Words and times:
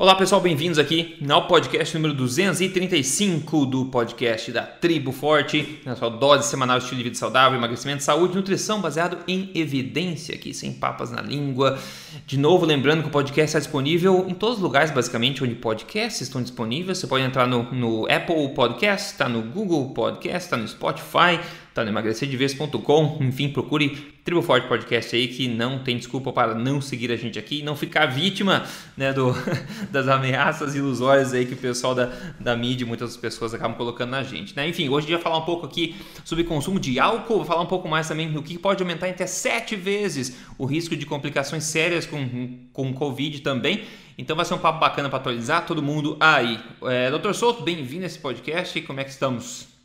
Olá 0.00 0.14
pessoal, 0.14 0.40
bem-vindos 0.40 0.78
aqui 0.78 1.18
ao 1.28 1.48
podcast 1.48 1.92
número 1.92 2.14
235 2.14 3.66
do 3.66 3.86
podcast 3.86 4.52
da 4.52 4.62
Tribo 4.62 5.10
Forte, 5.10 5.80
na 5.84 5.96
sua 5.96 6.08
dose 6.08 6.48
semanal 6.48 6.78
de 6.78 6.84
estilo 6.84 6.98
de 6.98 7.02
vida 7.02 7.16
saudável, 7.16 7.58
emagrecimento, 7.58 8.04
saúde, 8.04 8.36
nutrição 8.36 8.80
baseado 8.80 9.18
em 9.26 9.50
evidência, 9.56 10.36
aqui 10.36 10.54
sem 10.54 10.72
papas 10.72 11.10
na 11.10 11.20
língua. 11.20 11.80
De 12.24 12.38
novo, 12.38 12.64
lembrando 12.64 13.02
que 13.02 13.08
o 13.08 13.10
podcast 13.10 13.48
está 13.48 13.58
disponível 13.58 14.24
em 14.28 14.34
todos 14.34 14.58
os 14.58 14.62
lugares, 14.62 14.92
basicamente, 14.92 15.42
onde 15.42 15.56
podcasts 15.56 16.20
estão 16.20 16.40
disponíveis. 16.40 16.98
Você 16.98 17.08
pode 17.08 17.24
entrar 17.24 17.48
no, 17.48 17.64
no 17.72 18.04
Apple 18.04 18.54
Podcast, 18.54 19.10
está 19.10 19.28
no 19.28 19.42
Google 19.42 19.92
Podcast, 19.94 20.46
está 20.46 20.56
no 20.56 20.68
Spotify, 20.68 21.40
está 21.78 21.84
no 21.84 21.90
emagrecerdeves.com, 21.90 23.18
enfim, 23.20 23.48
procure 23.48 23.90
Tribo 24.24 24.42
Forte 24.42 24.66
Podcast 24.66 25.14
aí 25.14 25.28
que 25.28 25.46
não 25.46 25.78
tem 25.78 25.96
desculpa 25.96 26.32
para 26.32 26.54
não 26.54 26.80
seguir 26.80 27.12
a 27.12 27.16
gente 27.16 27.38
aqui, 27.38 27.62
não 27.62 27.76
ficar 27.76 28.06
vítima 28.06 28.64
né, 28.96 29.12
do, 29.12 29.32
das 29.90 30.08
ameaças 30.08 30.74
ilusórias 30.74 31.32
aí 31.32 31.46
que 31.46 31.54
o 31.54 31.56
pessoal 31.56 31.94
da, 31.94 32.12
da 32.40 32.56
mídia, 32.56 32.84
muitas 32.86 33.16
pessoas 33.16 33.54
acabam 33.54 33.76
colocando 33.76 34.10
na 34.10 34.22
gente. 34.24 34.56
Né? 34.56 34.68
Enfim, 34.68 34.88
hoje 34.88 35.06
a 35.06 35.10
gente 35.10 35.22
vai 35.22 35.22
falar 35.22 35.38
um 35.38 35.44
pouco 35.46 35.66
aqui 35.66 35.94
sobre 36.24 36.42
consumo 36.42 36.80
de 36.80 36.98
álcool, 36.98 37.36
vou 37.36 37.44
falar 37.44 37.62
um 37.62 37.66
pouco 37.66 37.88
mais 37.88 38.08
também 38.08 38.30
do 38.30 38.42
que 38.42 38.58
pode 38.58 38.82
aumentar 38.82 39.06
até 39.08 39.26
sete 39.26 39.76
vezes 39.76 40.36
o 40.58 40.66
risco 40.66 40.96
de 40.96 41.06
complicações 41.06 41.64
sérias 41.64 42.04
com, 42.04 42.58
com 42.72 42.92
Covid 42.92 43.40
também. 43.40 43.84
Então 44.18 44.34
vai 44.34 44.44
ser 44.44 44.54
um 44.54 44.58
papo 44.58 44.80
bacana 44.80 45.08
para 45.08 45.18
atualizar 45.18 45.64
todo 45.64 45.80
mundo 45.80 46.16
aí. 46.18 46.58
É, 46.82 47.08
Doutor 47.08 47.34
Souto, 47.34 47.62
bem-vindo 47.62 48.02
a 48.02 48.06
esse 48.06 48.18
podcast, 48.18 48.80
como 48.82 48.98
é 48.98 49.04
que 49.04 49.10
estamos? 49.10 49.77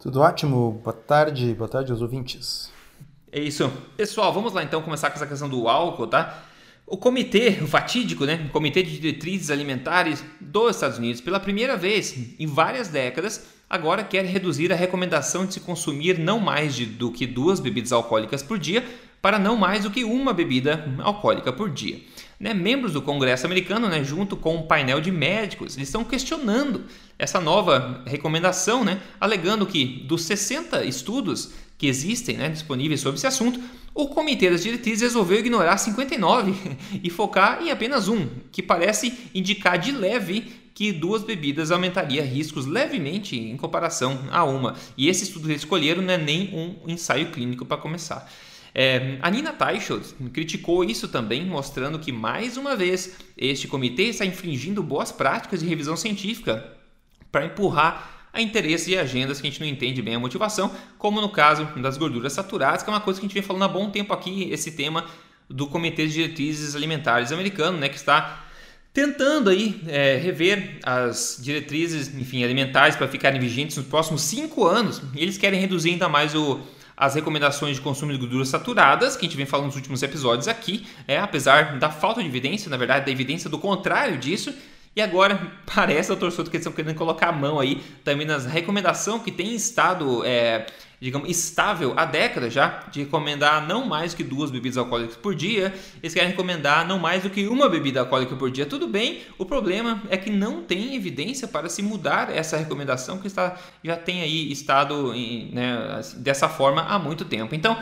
Tudo 0.00 0.20
ótimo, 0.20 0.80
boa 0.82 0.96
tarde, 0.96 1.52
boa 1.52 1.68
tarde 1.68 1.92
aos 1.92 2.00
ouvintes. 2.00 2.72
É 3.30 3.38
isso. 3.38 3.70
Pessoal, 3.98 4.32
vamos 4.32 4.54
lá 4.54 4.62
então 4.62 4.80
começar 4.80 5.10
com 5.10 5.16
essa 5.16 5.26
questão 5.26 5.46
do 5.46 5.68
álcool, 5.68 6.06
tá? 6.06 6.42
O 6.86 6.96
comitê, 6.96 7.58
o 7.60 7.66
fatídico, 7.66 8.24
né? 8.24 8.46
O 8.48 8.50
Comitê 8.50 8.82
de 8.82 8.98
Diretrizes 8.98 9.50
Alimentares 9.50 10.24
dos 10.40 10.76
Estados 10.76 10.96
Unidos, 10.96 11.20
pela 11.20 11.38
primeira 11.38 11.76
vez 11.76 12.16
em 12.38 12.46
várias 12.46 12.88
décadas, 12.88 13.46
agora 13.68 14.02
quer 14.02 14.24
reduzir 14.24 14.72
a 14.72 14.74
recomendação 14.74 15.44
de 15.44 15.52
se 15.52 15.60
consumir 15.60 16.18
não 16.18 16.40
mais 16.40 16.74
de, 16.74 16.86
do 16.86 17.12
que 17.12 17.26
duas 17.26 17.60
bebidas 17.60 17.92
alcoólicas 17.92 18.42
por 18.42 18.58
dia 18.58 18.82
para 19.20 19.38
não 19.38 19.54
mais 19.54 19.84
do 19.84 19.90
que 19.90 20.02
uma 20.02 20.32
bebida 20.32 20.82
alcoólica 21.00 21.52
por 21.52 21.68
dia. 21.68 22.00
Né, 22.40 22.54
membros 22.54 22.94
do 22.94 23.02
Congresso 23.02 23.44
americano, 23.44 23.86
né, 23.86 24.02
junto 24.02 24.34
com 24.34 24.56
um 24.56 24.62
painel 24.62 24.98
de 24.98 25.10
médicos, 25.10 25.76
eles 25.76 25.88
estão 25.88 26.02
questionando 26.02 26.86
essa 27.18 27.38
nova 27.38 28.02
recomendação, 28.06 28.82
né, 28.82 28.98
alegando 29.20 29.66
que 29.66 29.84
dos 30.08 30.22
60 30.22 30.82
estudos 30.86 31.52
que 31.76 31.86
existem 31.86 32.38
né, 32.38 32.48
disponíveis 32.48 33.02
sobre 33.02 33.18
esse 33.18 33.26
assunto, 33.26 33.60
o 33.94 34.08
Comitê 34.08 34.50
das 34.50 34.62
Diretrizes 34.62 35.02
resolveu 35.02 35.38
ignorar 35.38 35.76
59 35.76 36.54
e 37.04 37.10
focar 37.10 37.62
em 37.62 37.70
apenas 37.70 38.08
um, 38.08 38.26
que 38.50 38.62
parece 38.62 39.30
indicar 39.34 39.78
de 39.78 39.92
leve 39.92 40.70
que 40.74 40.92
duas 40.92 41.22
bebidas 41.22 41.70
aumentaria 41.70 42.24
riscos 42.24 42.64
levemente 42.64 43.38
em 43.38 43.56
comparação 43.56 44.18
a 44.30 44.44
uma. 44.44 44.76
E 44.96 45.08
esse 45.08 45.24
estudo 45.24 45.42
que 45.42 45.52
eles 45.52 45.62
escolheram 45.62 46.00
não 46.00 46.14
é 46.14 46.16
nem 46.16 46.54
um 46.54 46.88
ensaio 46.90 47.30
clínico 47.30 47.66
para 47.66 47.76
começar. 47.76 48.30
É, 48.74 49.18
a 49.20 49.30
Nina 49.30 49.52
Teichelt 49.52 50.14
criticou 50.32 50.84
isso 50.84 51.08
também, 51.08 51.44
mostrando 51.44 51.98
que, 51.98 52.12
mais 52.12 52.56
uma 52.56 52.76
vez, 52.76 53.16
este 53.36 53.66
comitê 53.66 54.04
está 54.04 54.24
infringindo 54.24 54.82
boas 54.82 55.10
práticas 55.10 55.60
de 55.60 55.66
revisão 55.66 55.96
científica 55.96 56.76
para 57.30 57.46
empurrar 57.46 58.28
a 58.32 58.40
interesses 58.40 58.88
e 58.88 58.96
agendas 58.96 59.40
que 59.40 59.46
a 59.46 59.50
gente 59.50 59.60
não 59.60 59.66
entende 59.66 60.00
bem 60.00 60.14
a 60.14 60.18
motivação, 60.18 60.70
como 60.98 61.20
no 61.20 61.28
caso 61.30 61.64
das 61.80 61.96
gorduras 61.96 62.32
saturadas, 62.32 62.82
que 62.82 62.90
é 62.90 62.92
uma 62.92 63.00
coisa 63.00 63.18
que 63.18 63.26
a 63.26 63.28
gente 63.28 63.34
vem 63.34 63.42
falando 63.42 63.64
há 63.64 63.68
bom 63.68 63.90
tempo 63.90 64.12
aqui, 64.12 64.48
esse 64.52 64.72
tema 64.72 65.04
do 65.48 65.66
Comitê 65.66 66.06
de 66.06 66.12
Diretrizes 66.12 66.76
Alimentares 66.76 67.32
americano, 67.32 67.76
né, 67.76 67.88
que 67.88 67.96
está 67.96 68.44
tentando 68.92 69.50
aí 69.50 69.80
é, 69.88 70.16
rever 70.16 70.78
as 70.84 71.38
diretrizes, 71.40 72.14
enfim, 72.14 72.44
alimentares 72.44 72.96
para 72.96 73.08
ficarem 73.08 73.40
vigentes 73.40 73.76
nos 73.76 73.86
próximos 73.86 74.22
cinco 74.22 74.66
anos. 74.66 75.00
E 75.14 75.22
eles 75.22 75.38
querem 75.38 75.60
reduzir 75.60 75.90
ainda 75.90 76.08
mais 76.08 76.34
o, 76.34 76.60
as 77.00 77.14
recomendações 77.14 77.76
de 77.76 77.82
consumo 77.82 78.12
de 78.12 78.18
gorduras 78.18 78.48
saturadas, 78.48 79.16
que 79.16 79.24
a 79.24 79.28
gente 79.28 79.36
vem 79.36 79.46
falando 79.46 79.68
nos 79.68 79.76
últimos 79.76 80.02
episódios 80.02 80.46
aqui, 80.46 80.86
é, 81.08 81.18
apesar 81.18 81.78
da 81.78 81.88
falta 81.88 82.20
de 82.20 82.28
evidência, 82.28 82.68
na 82.68 82.76
verdade, 82.76 83.06
da 83.06 83.10
evidência 83.10 83.48
do 83.48 83.58
contrário 83.58 84.18
disso, 84.18 84.54
e 84.94 85.00
agora 85.00 85.50
parece, 85.74 86.08
doutor 86.08 86.30
Souto, 86.30 86.50
que 86.50 86.58
eles 86.58 86.66
estão 86.66 86.76
querendo 86.76 86.98
colocar 86.98 87.28
a 87.28 87.32
mão 87.32 87.58
aí 87.58 87.82
também 88.04 88.26
nas 88.26 88.44
recomendações 88.44 89.22
que 89.22 89.32
tem 89.32 89.54
estado, 89.54 90.22
é, 90.26 90.66
digamos, 91.00 91.30
estável 91.30 91.94
há 91.96 92.04
décadas 92.04 92.52
já, 92.52 92.84
de 92.92 93.00
recomendar 93.00 93.66
não 93.66 93.86
mais 93.86 94.12
que 94.12 94.22
duas 94.22 94.50
bebidas 94.50 94.76
alcoólicas 94.76 95.16
por 95.16 95.34
dia. 95.34 95.72
Eles 96.02 96.12
querem 96.12 96.28
recomendar 96.28 96.86
não 96.86 96.98
mais 96.98 97.22
do 97.22 97.30
que 97.30 97.48
uma 97.48 97.68
bebida 97.68 98.00
alcoólica 98.00 98.36
por 98.36 98.50
dia. 98.50 98.66
Tudo 98.66 98.86
bem, 98.86 99.20
o 99.38 99.46
problema 99.46 100.02
é 100.10 100.16
que 100.18 100.28
não 100.28 100.62
tem 100.62 100.94
evidência 100.94 101.48
para 101.48 101.70
se 101.70 101.82
mudar 101.82 102.30
essa 102.30 102.56
recomendação 102.58 103.18
que 103.18 103.26
está, 103.26 103.56
já 103.82 103.96
tem 103.96 104.20
aí 104.20 104.52
estado 104.52 105.14
em, 105.14 105.50
né, 105.52 106.00
dessa 106.16 106.48
forma 106.50 106.82
há 106.82 106.98
muito 106.98 107.24
tempo. 107.24 107.54
Então, 107.54 107.78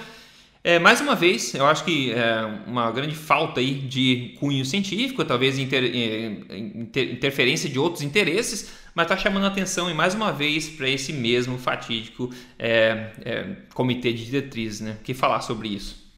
é, 0.62 0.78
mais 0.78 1.00
uma 1.00 1.14
vez, 1.14 1.54
eu 1.54 1.66
acho 1.66 1.84
que 1.84 2.12
é 2.12 2.44
uma 2.66 2.90
grande 2.90 3.14
falta 3.14 3.58
aí 3.58 3.74
de 3.74 4.36
cunho 4.38 4.64
científico, 4.64 5.24
talvez 5.24 5.58
inter, 5.58 5.82
é, 5.82 6.56
inter, 6.56 7.12
interferência 7.12 7.68
de 7.68 7.78
outros 7.78 8.02
interesses, 8.02 8.70
mas 8.98 9.04
está 9.04 9.16
chamando 9.16 9.44
a 9.44 9.46
atenção 9.46 9.88
e 9.88 9.94
mais 9.94 10.12
uma 10.12 10.32
vez 10.32 10.68
para 10.68 10.88
esse 10.88 11.12
mesmo 11.12 11.56
fatídico 11.56 12.30
é, 12.58 13.12
é, 13.24 13.56
comitê 13.72 14.12
de 14.12 14.24
diretrizes, 14.24 14.80
né? 14.80 14.98
Que 15.04 15.14
falar 15.14 15.40
sobre 15.40 15.68
isso? 15.68 16.12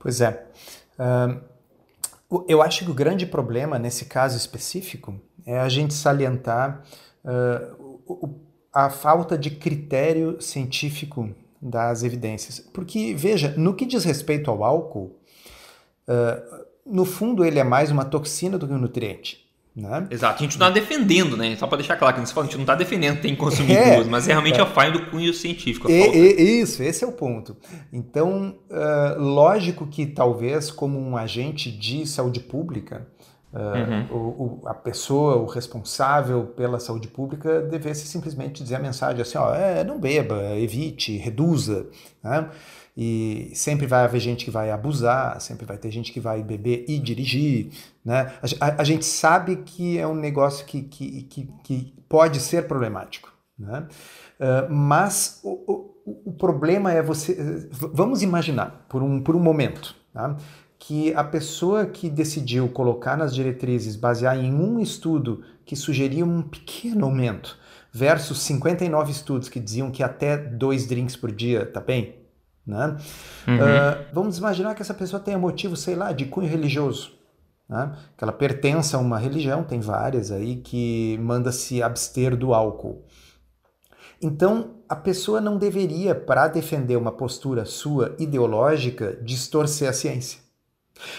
Pois 0.00 0.20
é. 0.20 0.44
Uh, 0.98 2.42
eu 2.48 2.60
acho 2.60 2.84
que 2.84 2.90
o 2.90 2.94
grande 2.94 3.24
problema 3.24 3.78
nesse 3.78 4.06
caso 4.06 4.36
específico 4.36 5.14
é 5.46 5.60
a 5.60 5.68
gente 5.68 5.94
salientar 5.94 6.82
uh, 7.24 8.34
a 8.72 8.90
falta 8.90 9.38
de 9.38 9.50
critério 9.50 10.40
científico 10.40 11.32
das 11.62 12.02
evidências. 12.02 12.58
Porque, 12.58 13.14
veja, 13.14 13.54
no 13.56 13.74
que 13.74 13.86
diz 13.86 14.04
respeito 14.04 14.50
ao 14.50 14.64
álcool, 14.64 15.16
uh, 16.08 16.66
no 16.84 17.04
fundo 17.04 17.44
ele 17.44 17.60
é 17.60 17.64
mais 17.64 17.92
uma 17.92 18.04
toxina 18.04 18.58
do 18.58 18.66
que 18.66 18.74
um 18.74 18.78
nutriente. 18.78 19.47
Né? 19.74 20.08
Exato, 20.10 20.40
a 20.40 20.42
gente 20.42 20.58
não 20.58 20.66
está 20.66 20.80
defendendo, 20.80 21.36
né? 21.36 21.54
Só 21.56 21.66
para 21.68 21.78
deixar 21.78 21.96
claro 21.96 22.14
que 22.14 22.20
a 22.20 22.24
gente 22.24 22.54
não 22.54 22.62
está 22.62 22.74
defendendo 22.74 23.20
tem 23.20 23.32
que 23.34 23.40
consumir 23.40 23.76
é, 23.76 23.94
duas, 23.94 24.08
mas 24.08 24.26
é 24.26 24.32
realmente 24.32 24.58
é. 24.58 24.62
a 24.62 24.66
falha 24.66 24.90
do 24.90 25.06
cunho 25.06 25.32
científico. 25.32 25.88
E, 25.88 25.94
e, 25.94 26.60
isso, 26.60 26.82
esse 26.82 27.04
é 27.04 27.06
o 27.06 27.12
ponto. 27.12 27.56
Então, 27.92 28.56
uh, 28.68 29.20
lógico 29.20 29.86
que 29.86 30.04
talvez 30.04 30.68
como 30.70 30.98
um 30.98 31.16
agente 31.16 31.70
de 31.70 32.04
saúde 32.06 32.40
pública, 32.40 33.06
uhum. 33.52 34.06
o, 34.10 34.16
o, 34.64 34.68
a 34.68 34.74
pessoa, 34.74 35.36
o 35.36 35.46
responsável 35.46 36.44
pela 36.56 36.80
saúde 36.80 37.06
pública, 37.06 37.60
devesse 37.62 38.06
simplesmente 38.06 38.62
dizer 38.62 38.76
a 38.76 38.80
mensagem 38.80 39.22
assim: 39.22 39.38
ó, 39.38 39.54
é, 39.54 39.84
não 39.84 39.98
beba, 40.00 40.56
evite, 40.56 41.16
reduza. 41.16 41.86
Né? 42.22 42.48
E 43.00 43.52
sempre 43.54 43.86
vai 43.86 44.02
haver 44.02 44.18
gente 44.18 44.44
que 44.44 44.50
vai 44.50 44.72
abusar, 44.72 45.40
sempre 45.40 45.64
vai 45.64 45.78
ter 45.78 45.88
gente 45.88 46.10
que 46.12 46.18
vai 46.18 46.42
beber 46.42 46.84
e 46.88 46.98
dirigir. 46.98 47.70
Né? 48.04 48.32
A, 48.60 48.82
a, 48.82 48.84
gente 48.84 49.06
sabe 49.06 49.58
que 49.58 49.96
é 49.96 50.04
um 50.04 50.16
negócio 50.16 50.66
que, 50.66 50.82
que, 50.82 51.22
que, 51.22 51.48
que 51.62 51.94
pode 52.08 52.40
ser 52.40 52.66
problemático. 52.66 53.32
Né? 53.56 53.86
Uh, 54.40 54.74
mas 54.74 55.38
o, 55.44 55.94
o, 56.04 56.22
o, 56.30 56.32
problema 56.32 56.92
é 56.92 57.00
você. 57.00 57.68
Vamos 57.70 58.20
imaginar 58.20 58.84
por 58.88 59.00
um, 59.00 59.20
por 59.20 59.36
um 59.36 59.40
momento. 59.40 59.94
Tá? 60.12 60.36
que 60.80 61.12
a 61.14 61.24
pessoa 61.24 61.86
que 61.86 62.08
decidiu 62.08 62.68
colocar 62.68 63.16
nas 63.16 63.34
diretrizes, 63.34 63.96
basear 63.96 64.38
em 64.38 64.54
um 64.54 64.78
estudo 64.78 65.42
que 65.64 65.74
sugeria 65.74 66.24
um 66.24 66.40
pequeno 66.40 67.04
aumento, 67.04 67.58
versus 67.92 68.40
59 68.42 69.10
estudos 69.10 69.48
que 69.48 69.58
diziam 69.58 69.90
que 69.90 70.02
até 70.02 70.36
dois 70.36 70.86
drinks 70.86 71.16
por 71.16 71.32
dia 71.32 71.66
tá 71.66 71.80
bem, 71.80 72.14
né? 72.68 72.96
Uhum. 73.46 73.56
Uh, 73.56 74.04
vamos 74.12 74.36
imaginar 74.36 74.74
que 74.74 74.82
essa 74.82 74.92
pessoa 74.92 75.18
tenha 75.18 75.38
motivo, 75.38 75.74
sei 75.74 75.96
lá, 75.96 76.12
de 76.12 76.26
cunho 76.26 76.48
religioso, 76.48 77.12
né? 77.66 77.96
que 78.16 78.22
ela 78.22 78.32
pertença 78.32 78.98
a 78.98 79.00
uma 79.00 79.18
religião, 79.18 79.64
tem 79.64 79.80
várias 79.80 80.30
aí, 80.30 80.56
que 80.56 81.18
manda 81.22 81.50
se 81.50 81.82
abster 81.82 82.36
do 82.36 82.52
álcool. 82.52 83.02
Então, 84.20 84.74
a 84.86 84.94
pessoa 84.94 85.40
não 85.40 85.56
deveria, 85.56 86.14
para 86.14 86.48
defender 86.48 86.96
uma 86.96 87.12
postura 87.12 87.64
sua 87.64 88.14
ideológica, 88.18 89.18
distorcer 89.22 89.88
a 89.88 89.92
ciência. 89.92 90.40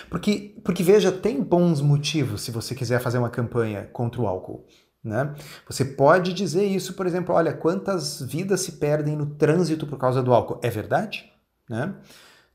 Porque, 0.10 0.56
porque 0.64 0.84
veja, 0.84 1.12
tem 1.12 1.42
bons 1.42 1.82
motivos 1.82 2.42
se 2.42 2.52
você 2.52 2.76
quiser 2.76 3.00
fazer 3.00 3.18
uma 3.18 3.30
campanha 3.30 3.90
contra 3.92 4.22
o 4.22 4.28
álcool. 4.28 4.66
Né? 5.04 5.34
Você 5.66 5.86
pode 5.86 6.34
dizer 6.34 6.66
isso, 6.66 6.94
por 6.94 7.08
exemplo, 7.08 7.34
olha, 7.34 7.54
quantas 7.54 8.22
vidas 8.22 8.60
se 8.62 8.74
perdem 8.74 9.16
no 9.16 9.26
trânsito 9.26 9.88
por 9.88 9.98
causa 9.98 10.22
do 10.22 10.34
álcool. 10.34 10.60
É 10.62 10.70
verdade? 10.70 11.32
Né? 11.70 11.94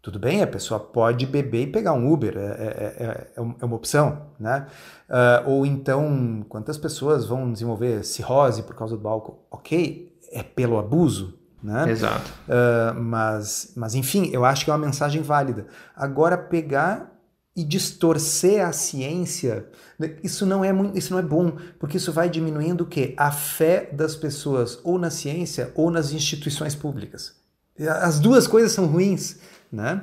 Tudo 0.02 0.18
bem, 0.18 0.42
a 0.42 0.46
pessoa 0.46 0.78
pode 0.78 1.24
beber 1.24 1.62
e 1.62 1.66
pegar 1.66 1.94
um 1.94 2.12
Uber, 2.12 2.36
é, 2.36 2.40
é, 2.40 3.04
é, 3.04 3.30
é 3.36 3.64
uma 3.64 3.76
opção. 3.76 4.26
Né? 4.38 4.66
Uh, 5.08 5.50
ou 5.50 5.64
então, 5.64 6.44
quantas 6.46 6.76
pessoas 6.76 7.24
vão 7.24 7.50
desenvolver 7.50 8.04
cirrose 8.04 8.64
por 8.64 8.76
causa 8.76 8.98
do 8.98 9.08
álcool? 9.08 9.46
Ok, 9.50 10.14
é 10.30 10.42
pelo 10.42 10.78
abuso, 10.78 11.38
né? 11.62 11.90
Exato. 11.90 12.30
Uh, 12.46 13.00
mas, 13.00 13.72
mas, 13.74 13.94
enfim, 13.94 14.28
eu 14.30 14.44
acho 14.44 14.66
que 14.66 14.70
é 14.70 14.74
uma 14.74 14.84
mensagem 14.84 15.22
válida. 15.22 15.68
Agora, 15.96 16.36
pegar 16.36 17.10
e 17.56 17.64
distorcer 17.64 18.62
a 18.62 18.72
ciência, 18.72 19.70
né, 19.98 20.16
isso 20.22 20.44
não 20.44 20.62
é 20.62 20.72
muito, 20.72 20.98
isso 20.98 21.12
não 21.14 21.20
é 21.20 21.22
bom, 21.22 21.52
porque 21.78 21.96
isso 21.96 22.12
vai 22.12 22.28
diminuindo 22.28 22.82
o 22.82 22.86
quê? 22.86 23.14
A 23.16 23.30
fé 23.30 23.88
das 23.90 24.16
pessoas 24.16 24.78
ou 24.84 24.98
na 24.98 25.08
ciência 25.08 25.72
ou 25.74 25.90
nas 25.90 26.12
instituições 26.12 26.74
públicas. 26.74 27.42
As 27.78 28.20
duas 28.20 28.46
coisas 28.46 28.72
são 28.72 28.86
ruins, 28.86 29.36
né? 29.70 30.02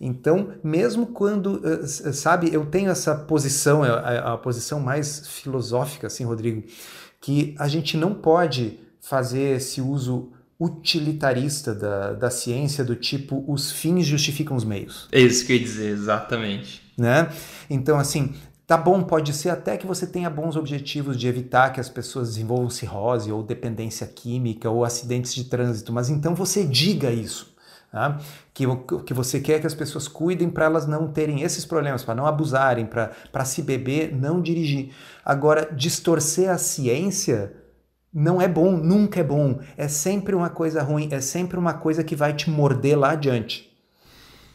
Então, 0.00 0.52
mesmo 0.62 1.08
quando, 1.08 1.60
eh, 1.64 2.12
sabe, 2.12 2.52
eu 2.52 2.64
tenho 2.66 2.88
essa 2.88 3.14
posição, 3.16 3.84
é 3.84 3.90
a, 3.90 4.34
a 4.34 4.38
posição 4.38 4.78
mais 4.78 5.26
filosófica, 5.26 6.06
assim, 6.06 6.24
Rodrigo, 6.24 6.62
que 7.20 7.54
a 7.58 7.66
gente 7.66 7.96
não 7.96 8.14
pode 8.14 8.78
fazer 9.00 9.56
esse 9.56 9.80
uso 9.80 10.30
utilitarista 10.60 11.74
da, 11.74 12.12
da 12.12 12.30
ciência 12.30 12.84
do 12.84 12.96
tipo 12.96 13.44
os 13.46 13.70
fins 13.70 14.06
justificam 14.06 14.56
os 14.56 14.64
meios. 14.64 15.08
É 15.12 15.20
isso 15.20 15.44
que 15.46 15.52
eu 15.52 15.56
ia 15.56 15.62
dizer, 15.62 15.90
exatamente. 15.90 16.82
Né? 16.96 17.28
Então, 17.70 17.98
assim, 17.98 18.34
tá 18.68 18.76
bom, 18.76 19.02
pode 19.02 19.32
ser 19.32 19.48
até 19.48 19.78
que 19.78 19.86
você 19.86 20.06
tenha 20.06 20.28
bons 20.28 20.54
objetivos 20.54 21.16
de 21.16 21.26
evitar 21.26 21.72
que 21.72 21.80
as 21.80 21.88
pessoas 21.88 22.28
desenvolvam 22.28 22.68
cirrose 22.68 23.32
ou 23.32 23.42
dependência 23.42 24.06
química 24.06 24.68
ou 24.68 24.84
acidentes 24.84 25.34
de 25.34 25.44
trânsito, 25.44 25.90
mas 25.90 26.10
então 26.10 26.34
você 26.34 26.66
diga 26.66 27.10
isso. 27.10 27.56
Tá? 27.90 28.18
Que, 28.52 28.64
que 29.06 29.14
você 29.14 29.40
quer 29.40 29.58
que 29.58 29.66
as 29.66 29.74
pessoas 29.74 30.06
cuidem 30.06 30.50
para 30.50 30.66
elas 30.66 30.86
não 30.86 31.08
terem 31.08 31.40
esses 31.40 31.64
problemas, 31.64 32.04
para 32.04 32.14
não 32.14 32.26
abusarem, 32.26 32.84
para 32.84 33.44
se 33.46 33.62
beber, 33.62 34.14
não 34.14 34.42
dirigir. 34.42 34.92
Agora, 35.24 35.66
distorcer 35.74 36.50
a 36.50 36.58
ciência 36.58 37.54
não 38.12 38.38
é 38.38 38.46
bom, 38.46 38.72
nunca 38.72 39.20
é 39.20 39.24
bom. 39.24 39.60
É 39.78 39.88
sempre 39.88 40.34
uma 40.34 40.50
coisa 40.50 40.82
ruim, 40.82 41.08
é 41.10 41.22
sempre 41.22 41.58
uma 41.58 41.72
coisa 41.72 42.04
que 42.04 42.14
vai 42.14 42.34
te 42.34 42.50
morder 42.50 42.98
lá 42.98 43.12
adiante. 43.12 43.67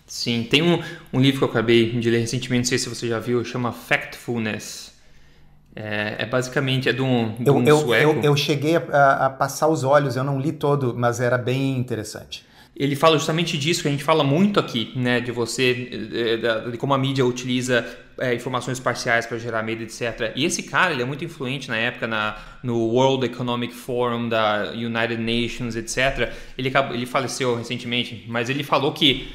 Sim, 0.05 0.47
tem 0.49 0.61
um, 0.61 0.81
um 1.11 1.19
livro 1.19 1.39
que 1.39 1.45
eu 1.45 1.49
acabei 1.49 1.91
de 1.91 2.09
ler 2.09 2.19
recentemente, 2.19 2.65
não 2.65 2.69
sei 2.69 2.77
se 2.77 2.89
você 2.89 3.07
já 3.07 3.19
viu, 3.19 3.43
chama 3.43 3.71
Factfulness. 3.71 4.93
É, 5.75 6.17
é 6.19 6.25
basicamente 6.25 6.87
é 6.87 6.93
de 6.93 7.01
um, 7.01 7.33
de 7.35 7.49
um 7.49 7.63
eu. 7.63 7.93
Eu, 7.95 8.21
eu 8.21 8.35
cheguei 8.35 8.75
a, 8.75 9.25
a, 9.25 9.29
passar 9.29 9.67
os 9.67 9.83
olhos, 9.83 10.15
eu 10.15 10.23
não 10.23 10.39
li 10.39 10.51
todo, 10.51 10.93
mas 10.95 11.19
era 11.19 11.37
bem 11.37 11.77
interessante 11.77 12.45
ele 12.75 12.95
fala 12.95 13.17
justamente 13.17 13.57
disso 13.57 13.83
que 13.83 13.87
a 13.87 13.91
gente 13.91 14.03
fala 14.03 14.23
muito 14.23 14.59
aqui, 14.59 14.91
né, 14.95 15.19
de 15.19 15.31
você, 15.31 15.89
eh, 16.11 16.71
de 16.71 16.77
como 16.77 16.93
a 16.93 16.97
mídia 16.97 17.23
utiliza 17.23 17.85
é, 18.17 18.33
informações 18.33 18.79
parciais 18.79 19.27
para 19.27 19.37
gerar 19.37 19.61
medo, 19.61 19.83
etc. 19.83 20.33
E 20.35 20.43
esse 20.43 20.63
cara, 20.63 20.91
ele 20.91 21.01
é 21.01 21.05
muito 21.05 21.23
influente 21.23 21.69
na 21.69 21.77
época 21.77 22.07
na, 22.07 22.35
no 22.63 22.77
World 22.87 23.25
Economic 23.25 23.73
Forum 23.75 24.27
da 24.27 24.71
United 24.73 25.17
Nations, 25.17 25.75
etc. 25.75 26.33
Ele, 26.57 26.71
ele 26.93 27.05
faleceu 27.05 27.55
recentemente, 27.55 28.25
mas 28.27 28.49
ele 28.49 28.63
falou 28.63 28.91
que 28.91 29.31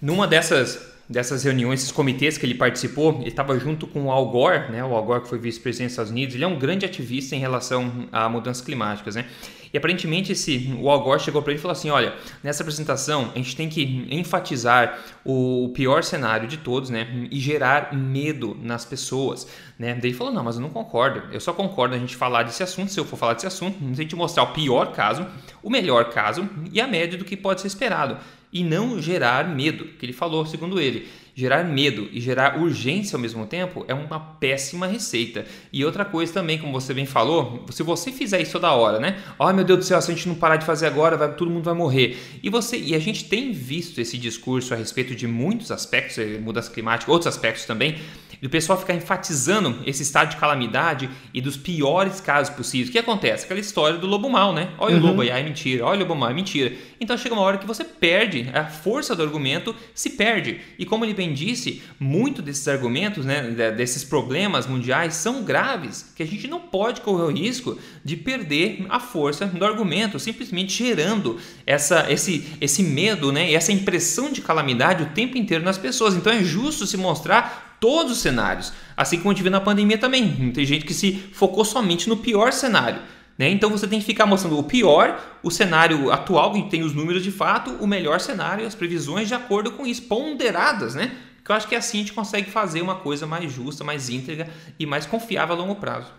numa 0.00 0.26
dessas 0.26 0.90
dessas 1.10 1.42
reuniões, 1.42 1.80
esses 1.80 1.90
comitês 1.90 2.38
que 2.38 2.46
ele 2.46 2.54
participou, 2.54 3.16
ele 3.18 3.30
estava 3.30 3.58
junto 3.58 3.84
com 3.84 4.04
o 4.04 4.12
Al 4.12 4.30
Gore, 4.30 4.70
né? 4.70 4.84
O 4.84 4.94
Al 4.94 5.04
Gore 5.04 5.22
que 5.22 5.28
foi 5.28 5.40
vice-presidente 5.40 5.88
dos 5.88 5.92
Estados 5.94 6.12
Unidos, 6.12 6.36
ele 6.36 6.44
é 6.44 6.46
um 6.46 6.56
grande 6.56 6.86
ativista 6.86 7.34
em 7.34 7.40
relação 7.40 8.08
a 8.12 8.28
mudanças 8.28 8.64
climáticas, 8.64 9.16
né? 9.16 9.26
E 9.72 9.78
aparentemente 9.78 10.32
esse, 10.32 10.72
o 10.80 10.88
Al 10.88 11.02
Gore 11.02 11.20
chegou 11.20 11.42
para 11.42 11.52
ele 11.52 11.58
e 11.58 11.62
falou 11.62 11.72
assim: 11.72 11.90
olha, 11.90 12.14
nessa 12.44 12.62
apresentação 12.62 13.32
a 13.34 13.38
gente 13.38 13.56
tem 13.56 13.68
que 13.68 14.06
enfatizar 14.08 15.00
o 15.24 15.72
pior 15.74 16.04
cenário 16.04 16.46
de 16.46 16.58
todos, 16.58 16.90
né? 16.90 17.26
E 17.28 17.40
gerar 17.40 17.92
medo 17.92 18.56
nas 18.60 18.84
pessoas, 18.84 19.48
né? 19.76 19.94
Daí 19.94 20.10
ele 20.10 20.16
falou: 20.16 20.32
não, 20.32 20.44
mas 20.44 20.56
eu 20.56 20.62
não 20.62 20.70
concordo. 20.70 21.22
Eu 21.32 21.40
só 21.40 21.52
concordo 21.52 21.94
a 21.94 21.98
gente 21.98 22.14
falar 22.14 22.44
desse 22.44 22.62
assunto. 22.62 22.92
Se 22.92 23.00
eu 23.00 23.04
for 23.04 23.16
falar 23.16 23.34
desse 23.34 23.48
assunto, 23.48 23.76
a 23.82 23.94
gente 23.94 24.14
mostrar 24.14 24.44
o 24.44 24.52
pior 24.52 24.92
caso, 24.92 25.26
o 25.60 25.68
melhor 25.70 26.10
caso 26.10 26.48
e 26.72 26.80
a 26.80 26.86
média 26.86 27.18
do 27.18 27.24
que 27.24 27.36
pode 27.36 27.60
ser 27.60 27.66
esperado 27.66 28.16
e 28.52 28.64
não 28.64 29.00
gerar 29.00 29.48
medo, 29.48 29.84
que 29.98 30.04
ele 30.04 30.12
falou, 30.12 30.44
segundo 30.44 30.80
ele. 30.80 31.08
Gerar 31.34 31.64
medo 31.64 32.08
e 32.12 32.20
gerar 32.20 32.58
urgência 32.58 33.16
ao 33.16 33.20
mesmo 33.20 33.46
tempo 33.46 33.84
é 33.88 33.94
uma 33.94 34.18
péssima 34.18 34.86
receita. 34.86 35.44
E 35.72 35.84
outra 35.84 36.04
coisa 36.04 36.32
também, 36.32 36.58
como 36.58 36.72
você 36.72 36.92
bem 36.92 37.06
falou, 37.06 37.64
se 37.70 37.82
você 37.82 38.12
fizer 38.12 38.40
isso 38.40 38.52
toda 38.52 38.72
hora, 38.72 38.98
né? 38.98 39.18
Ai 39.38 39.50
oh, 39.50 39.52
meu 39.52 39.64
Deus 39.64 39.80
do 39.80 39.84
céu, 39.84 40.00
se 40.00 40.10
a 40.10 40.14
gente 40.14 40.28
não 40.28 40.34
parar 40.34 40.56
de 40.56 40.66
fazer 40.66 40.86
agora, 40.86 41.16
vai, 41.16 41.32
todo 41.34 41.50
mundo 41.50 41.64
vai 41.64 41.74
morrer. 41.74 42.18
E 42.42 42.50
você 42.50 42.78
e 42.78 42.94
a 42.94 42.98
gente 42.98 43.24
tem 43.24 43.52
visto 43.52 44.00
esse 44.00 44.18
discurso 44.18 44.74
a 44.74 44.76
respeito 44.76 45.14
de 45.14 45.26
muitos 45.26 45.70
aspectos, 45.70 46.18
eh, 46.18 46.38
mudança 46.38 46.70
climática, 46.70 47.10
outros 47.10 47.26
aspectos 47.26 47.64
também, 47.64 47.96
do 48.40 48.48
pessoal 48.48 48.78
ficar 48.78 48.94
enfatizando 48.94 49.78
esse 49.84 50.02
estado 50.02 50.30
de 50.30 50.36
calamidade 50.36 51.10
e 51.32 51.40
dos 51.40 51.56
piores 51.56 52.20
casos 52.20 52.54
possíveis. 52.54 52.88
O 52.88 52.92
que 52.92 52.98
acontece? 52.98 53.44
Aquela 53.44 53.60
história 53.60 53.98
do 53.98 54.06
lobo 54.06 54.30
mal, 54.30 54.52
né? 54.52 54.70
Olha 54.78 54.96
uhum. 54.96 55.02
o 55.02 55.06
lobo 55.06 55.22
aí, 55.22 55.28
é 55.28 55.42
mentira. 55.42 55.84
Olha 55.84 55.98
o 55.98 56.00
lobo 56.00 56.14
mal, 56.14 56.30
é 56.30 56.34
mentira. 56.34 56.72
Então 56.98 57.16
chega 57.18 57.34
uma 57.34 57.42
hora 57.42 57.58
que 57.58 57.66
você 57.66 57.84
perde, 57.84 58.48
a 58.54 58.64
força 58.64 59.14
do 59.14 59.22
argumento 59.22 59.74
se 59.94 60.10
perde. 60.10 60.60
E 60.78 60.86
como 60.86 61.04
ele 61.04 61.14
bem 61.20 61.34
disse, 61.34 61.82
muito 61.98 62.40
desses 62.40 62.66
argumentos, 62.66 63.26
né, 63.26 63.42
desses 63.76 64.02
problemas 64.02 64.66
mundiais 64.66 65.14
são 65.14 65.44
graves, 65.44 66.12
que 66.16 66.22
a 66.22 66.26
gente 66.26 66.48
não 66.48 66.60
pode 66.60 67.02
correr 67.02 67.24
o 67.24 67.30
risco 67.30 67.78
de 68.02 68.16
perder 68.16 68.86
a 68.88 68.98
força 68.98 69.46
do 69.46 69.64
argumento, 69.64 70.18
simplesmente 70.18 70.72
gerando 70.84 71.38
essa, 71.66 72.10
esse, 72.10 72.46
esse 72.60 72.82
medo 72.82 73.30
né, 73.30 73.50
e 73.50 73.54
essa 73.54 73.70
impressão 73.70 74.32
de 74.32 74.40
calamidade 74.40 75.02
o 75.02 75.10
tempo 75.10 75.36
inteiro 75.36 75.62
nas 75.62 75.76
pessoas. 75.76 76.14
Então 76.14 76.32
é 76.32 76.42
justo 76.42 76.86
se 76.86 76.96
mostrar 76.96 77.76
todos 77.78 78.12
os 78.12 78.18
cenários. 78.18 78.72
Assim 78.96 79.18
como 79.18 79.30
a 79.30 79.34
gente 79.34 79.42
viu 79.42 79.52
na 79.52 79.60
pandemia 79.60 79.98
também. 79.98 80.52
Tem 80.52 80.64
gente 80.64 80.84
que 80.84 80.94
se 80.94 81.12
focou 81.32 81.64
somente 81.64 82.08
no 82.08 82.16
pior 82.16 82.52
cenário. 82.52 83.00
Né? 83.40 83.48
Então 83.48 83.70
você 83.70 83.88
tem 83.88 83.98
que 83.98 84.04
ficar 84.04 84.26
mostrando 84.26 84.58
o 84.58 84.62
pior, 84.62 85.18
o 85.42 85.50
cenário 85.50 86.12
atual, 86.12 86.52
que 86.52 86.68
tem 86.68 86.82
os 86.82 86.92
números 86.92 87.22
de 87.22 87.32
fato, 87.32 87.70
o 87.80 87.86
melhor 87.86 88.20
cenário, 88.20 88.66
as 88.66 88.74
previsões 88.74 89.28
de 89.28 89.34
acordo 89.34 89.72
com 89.72 89.86
isso, 89.86 90.02
ponderadas, 90.02 90.94
né? 90.94 91.16
Porque 91.36 91.50
eu 91.50 91.56
acho 91.56 91.66
que 91.66 91.74
assim 91.74 91.96
a 91.96 92.00
gente 92.02 92.12
consegue 92.12 92.50
fazer 92.50 92.82
uma 92.82 92.96
coisa 92.96 93.26
mais 93.26 93.50
justa, 93.50 93.82
mais 93.82 94.10
íntegra 94.10 94.46
e 94.78 94.84
mais 94.84 95.06
confiável 95.06 95.54
a 95.54 95.58
longo 95.58 95.76
prazo. 95.76 96.12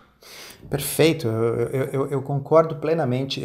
Perfeito, 0.68 1.28
eu, 1.28 1.84
eu, 1.92 2.10
eu, 2.10 2.22
concordo 2.22 2.74
plenamente. 2.76 3.40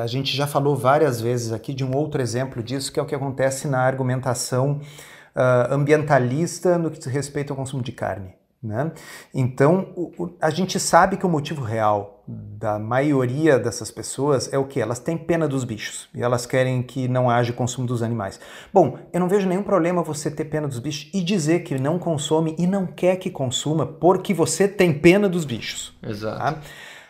A 0.00 0.06
gente 0.06 0.36
já 0.36 0.46
falou 0.46 0.76
várias 0.76 1.20
vezes 1.20 1.52
aqui 1.52 1.74
de 1.74 1.84
um 1.84 1.96
outro 1.96 2.22
exemplo 2.22 2.62
disso, 2.62 2.92
que 2.92 3.00
é 3.00 3.02
o 3.02 3.06
que 3.06 3.14
acontece 3.14 3.66
na 3.66 3.80
argumentação 3.80 4.80
uh, 5.34 5.74
ambientalista 5.74 6.78
no 6.78 6.92
que 6.92 6.98
diz 6.98 7.06
respeito 7.06 7.52
ao 7.52 7.56
consumo 7.56 7.82
de 7.82 7.90
carne. 7.90 8.36
Né? 8.62 8.90
Então, 9.34 9.92
o, 9.94 10.24
o, 10.24 10.36
a 10.40 10.50
gente 10.50 10.80
sabe 10.80 11.16
que 11.16 11.26
o 11.26 11.28
motivo 11.28 11.62
real 11.62 12.24
da 12.26 12.78
maioria 12.78 13.58
dessas 13.58 13.90
pessoas 13.90 14.52
é 14.52 14.58
o 14.58 14.64
que? 14.64 14.80
Elas 14.80 14.98
têm 14.98 15.16
pena 15.16 15.46
dos 15.46 15.62
bichos 15.62 16.08
e 16.12 16.22
elas 16.22 16.44
querem 16.44 16.82
que 16.82 17.06
não 17.06 17.30
haja 17.30 17.52
consumo 17.52 17.86
dos 17.86 18.02
animais. 18.02 18.40
Bom, 18.72 18.98
eu 19.12 19.20
não 19.20 19.28
vejo 19.28 19.48
nenhum 19.48 19.62
problema 19.62 20.02
você 20.02 20.30
ter 20.30 20.46
pena 20.46 20.66
dos 20.66 20.80
bichos 20.80 21.08
e 21.14 21.22
dizer 21.22 21.62
que 21.62 21.78
não 21.78 21.98
consome 21.98 22.56
e 22.58 22.66
não 22.66 22.86
quer 22.86 23.16
que 23.16 23.30
consuma 23.30 23.86
porque 23.86 24.34
você 24.34 24.66
tem 24.66 24.92
pena 24.92 25.28
dos 25.28 25.44
bichos. 25.44 25.96
Exato. 26.02 26.38
Tá? 26.38 26.60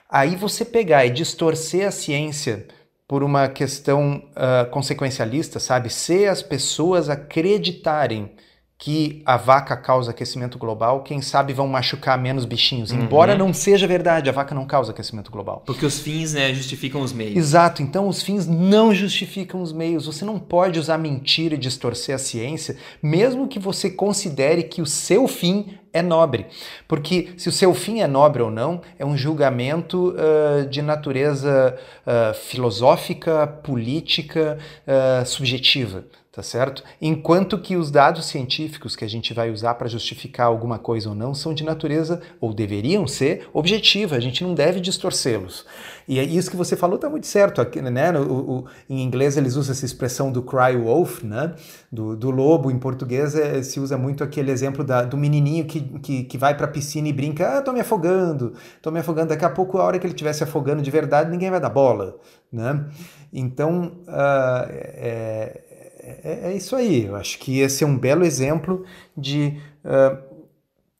Aí 0.08 0.36
você 0.36 0.64
pegar 0.64 1.06
e 1.06 1.10
distorcer 1.10 1.86
a 1.86 1.90
ciência 1.90 2.66
por 3.08 3.22
uma 3.22 3.48
questão 3.48 4.22
uh, 4.32 4.68
consequencialista, 4.70 5.58
sabe? 5.58 5.90
Se 5.90 6.26
as 6.26 6.42
pessoas 6.42 7.08
acreditarem 7.08 8.32
que 8.78 9.22
a 9.24 9.38
vaca 9.38 9.74
causa 9.74 10.10
aquecimento 10.10 10.58
global, 10.58 11.02
quem 11.02 11.22
sabe 11.22 11.54
vão 11.54 11.66
machucar 11.66 12.18
menos 12.18 12.44
bichinhos. 12.44 12.90
Uhum. 12.90 13.00
Embora 13.00 13.34
não 13.34 13.52
seja 13.52 13.86
verdade, 13.86 14.28
a 14.28 14.32
vaca 14.32 14.54
não 14.54 14.66
causa 14.66 14.92
aquecimento 14.92 15.30
global. 15.30 15.62
Porque 15.64 15.86
os 15.86 15.98
fins 15.98 16.34
né, 16.34 16.52
justificam 16.52 17.00
os 17.00 17.12
meios. 17.12 17.36
Exato, 17.36 17.82
então 17.82 18.06
os 18.06 18.22
fins 18.22 18.46
não 18.46 18.94
justificam 18.94 19.62
os 19.62 19.72
meios. 19.72 20.04
Você 20.04 20.26
não 20.26 20.38
pode 20.38 20.78
usar 20.78 20.98
mentira 20.98 21.54
e 21.54 21.58
distorcer 21.58 22.14
a 22.14 22.18
ciência, 22.18 22.76
mesmo 23.02 23.48
que 23.48 23.58
você 23.58 23.88
considere 23.88 24.62
que 24.64 24.82
o 24.82 24.86
seu 24.86 25.26
fim 25.26 25.78
é 25.90 26.02
nobre. 26.02 26.46
Porque 26.86 27.30
se 27.38 27.48
o 27.48 27.52
seu 27.52 27.72
fim 27.72 28.00
é 28.00 28.06
nobre 28.06 28.42
ou 28.42 28.50
não, 28.50 28.82
é 28.98 29.06
um 29.06 29.16
julgamento 29.16 30.14
uh, 30.14 30.68
de 30.68 30.82
natureza 30.82 31.74
uh, 32.06 32.34
filosófica, 32.34 33.46
política, 33.46 34.58
uh, 34.86 35.24
subjetiva 35.24 36.04
tá 36.36 36.42
certo? 36.42 36.84
Enquanto 37.00 37.58
que 37.58 37.76
os 37.76 37.90
dados 37.90 38.26
científicos 38.26 38.94
que 38.94 39.06
a 39.06 39.08
gente 39.08 39.32
vai 39.32 39.50
usar 39.50 39.72
para 39.72 39.88
justificar 39.88 40.46
alguma 40.46 40.78
coisa 40.78 41.08
ou 41.08 41.14
não 41.14 41.32
são 41.32 41.54
de 41.54 41.64
natureza, 41.64 42.20
ou 42.38 42.52
deveriam 42.52 43.06
ser, 43.06 43.48
objetiva, 43.54 44.16
a 44.16 44.20
gente 44.20 44.44
não 44.44 44.52
deve 44.52 44.78
distorcê-los. 44.78 45.64
E 46.06 46.18
é 46.18 46.22
isso 46.22 46.50
que 46.50 46.56
você 46.56 46.76
falou 46.76 46.96
está 46.96 47.08
muito 47.08 47.26
certo, 47.26 47.62
né? 47.90 48.12
O, 48.20 48.34
o, 48.34 48.64
em 48.86 49.02
inglês 49.02 49.38
eles 49.38 49.56
usam 49.56 49.72
essa 49.72 49.86
expressão 49.86 50.30
do 50.30 50.42
cry 50.42 50.76
wolf, 50.76 51.22
né? 51.22 51.54
Do, 51.90 52.14
do 52.14 52.30
lobo, 52.30 52.70
em 52.70 52.78
português 52.78 53.34
é, 53.34 53.62
se 53.62 53.80
usa 53.80 53.96
muito 53.96 54.22
aquele 54.22 54.50
exemplo 54.50 54.84
da, 54.84 55.04
do 55.04 55.16
menininho 55.16 55.64
que, 55.64 55.80
que, 55.80 56.24
que 56.24 56.36
vai 56.36 56.54
para 56.54 56.66
a 56.66 56.70
piscina 56.70 57.08
e 57.08 57.14
brinca, 57.14 57.56
ah, 57.56 57.62
tô 57.62 57.72
me 57.72 57.80
afogando, 57.80 58.52
tô 58.82 58.90
me 58.90 59.00
afogando, 59.00 59.30
daqui 59.30 59.44
a 59.46 59.50
pouco 59.50 59.78
a 59.78 59.84
hora 59.84 59.98
que 59.98 60.06
ele 60.06 60.12
estiver 60.12 60.34
se 60.34 60.44
afogando 60.44 60.82
de 60.82 60.90
verdade, 60.90 61.30
ninguém 61.30 61.50
vai 61.50 61.60
dar 61.60 61.70
bola, 61.70 62.18
né? 62.52 62.84
Então, 63.32 63.92
uh, 64.06 64.66
é, 64.68 65.62
é, 66.06 66.50
é, 66.50 66.54
isso 66.54 66.76
aí. 66.76 67.04
Eu 67.06 67.16
acho 67.16 67.38
que 67.38 67.60
esse 67.60 67.84
é 67.84 67.86
um 67.86 67.98
belo 67.98 68.24
exemplo 68.24 68.84
de 69.16 69.58
uh, 69.84 70.18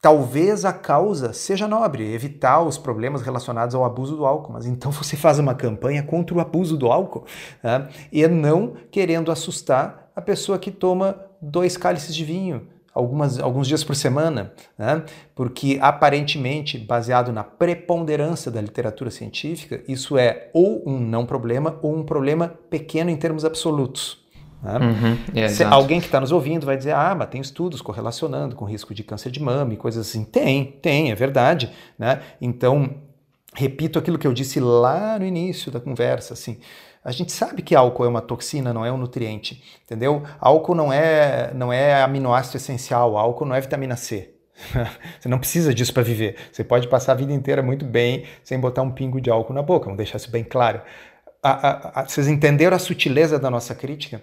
talvez 0.00 0.64
a 0.64 0.72
causa 0.72 1.32
seja 1.32 1.68
nobre, 1.68 2.12
evitar 2.12 2.62
os 2.62 2.78
problemas 2.78 3.22
relacionados 3.22 3.74
ao 3.74 3.84
abuso 3.84 4.16
do 4.16 4.26
álcool. 4.26 4.52
Mas 4.52 4.66
então 4.66 4.90
você 4.90 5.16
faz 5.16 5.38
uma 5.38 5.54
campanha 5.54 6.02
contra 6.02 6.36
o 6.36 6.40
abuso 6.40 6.76
do 6.76 6.86
álcool 6.90 7.24
e 8.10 8.26
não 8.26 8.74
querendo 8.90 9.30
assustar 9.30 10.10
a 10.14 10.22
pessoa 10.22 10.58
que 10.58 10.70
toma 10.70 11.20
dois 11.40 11.76
cálices 11.76 12.14
de 12.14 12.24
vinho 12.24 12.68
algumas, 12.96 13.38
alguns 13.38 13.68
dias 13.68 13.84
por 13.84 13.94
semana, 13.94 14.54
né? 14.78 15.04
porque 15.34 15.78
aparentemente, 15.82 16.78
baseado 16.78 17.30
na 17.30 17.44
preponderância 17.44 18.50
da 18.50 18.58
literatura 18.58 19.10
científica, 19.10 19.82
isso 19.86 20.16
é 20.16 20.48
ou 20.54 20.82
um 20.88 20.98
não 20.98 21.26
problema 21.26 21.78
ou 21.82 21.94
um 21.94 22.02
problema 22.02 22.48
pequeno 22.70 23.10
em 23.10 23.16
termos 23.16 23.44
absolutos. 23.44 24.25
Né? 24.66 24.78
Uhum, 24.84 25.18
é, 25.34 25.64
alguém 25.64 26.00
que 26.00 26.06
está 26.06 26.20
nos 26.20 26.32
ouvindo 26.32 26.66
vai 26.66 26.76
dizer, 26.76 26.92
ah, 26.92 27.14
mas 27.14 27.28
tem 27.28 27.40
estudos 27.40 27.80
correlacionando 27.80 28.56
com 28.56 28.64
risco 28.64 28.92
de 28.92 29.04
câncer 29.04 29.30
de 29.30 29.40
mama 29.40 29.72
e 29.72 29.76
coisas 29.76 30.08
assim. 30.08 30.24
Tem, 30.24 30.64
tem, 30.64 31.12
é 31.12 31.14
verdade. 31.14 31.70
Né? 31.96 32.20
Então, 32.40 32.96
repito 33.54 33.98
aquilo 33.98 34.18
que 34.18 34.26
eu 34.26 34.32
disse 34.32 34.58
lá 34.58 35.18
no 35.18 35.24
início 35.24 35.70
da 35.70 35.78
conversa, 35.78 36.34
assim, 36.34 36.58
a 37.04 37.12
gente 37.12 37.30
sabe 37.30 37.62
que 37.62 37.76
álcool 37.76 38.04
é 38.04 38.08
uma 38.08 38.20
toxina, 38.20 38.74
não 38.74 38.84
é 38.84 38.90
um 38.90 38.96
nutriente, 38.96 39.62
entendeu? 39.84 40.24
Álcool 40.40 40.74
não 40.74 40.92
é, 40.92 41.52
não 41.54 41.72
é 41.72 42.02
aminoácido 42.02 42.56
essencial, 42.56 43.16
álcool 43.16 43.44
não 43.44 43.54
é 43.54 43.60
vitamina 43.60 43.94
C. 43.96 44.34
Você 45.20 45.28
não 45.28 45.38
precisa 45.38 45.72
disso 45.72 45.94
para 45.94 46.02
viver. 46.02 46.34
Você 46.50 46.64
pode 46.64 46.88
passar 46.88 47.12
a 47.12 47.14
vida 47.14 47.32
inteira 47.32 47.62
muito 47.62 47.84
bem 47.84 48.24
sem 48.42 48.58
botar 48.58 48.82
um 48.82 48.90
pingo 48.90 49.20
de 49.20 49.30
álcool 49.30 49.52
na 49.52 49.62
boca, 49.62 49.84
vamos 49.84 49.98
deixar 49.98 50.16
isso 50.16 50.30
bem 50.32 50.42
claro. 50.42 50.80
A, 51.40 51.50
a, 51.50 52.00
a, 52.00 52.08
vocês 52.08 52.26
entenderam 52.26 52.76
a 52.76 52.80
sutileza 52.80 53.38
da 53.38 53.48
nossa 53.48 53.72
crítica? 53.72 54.20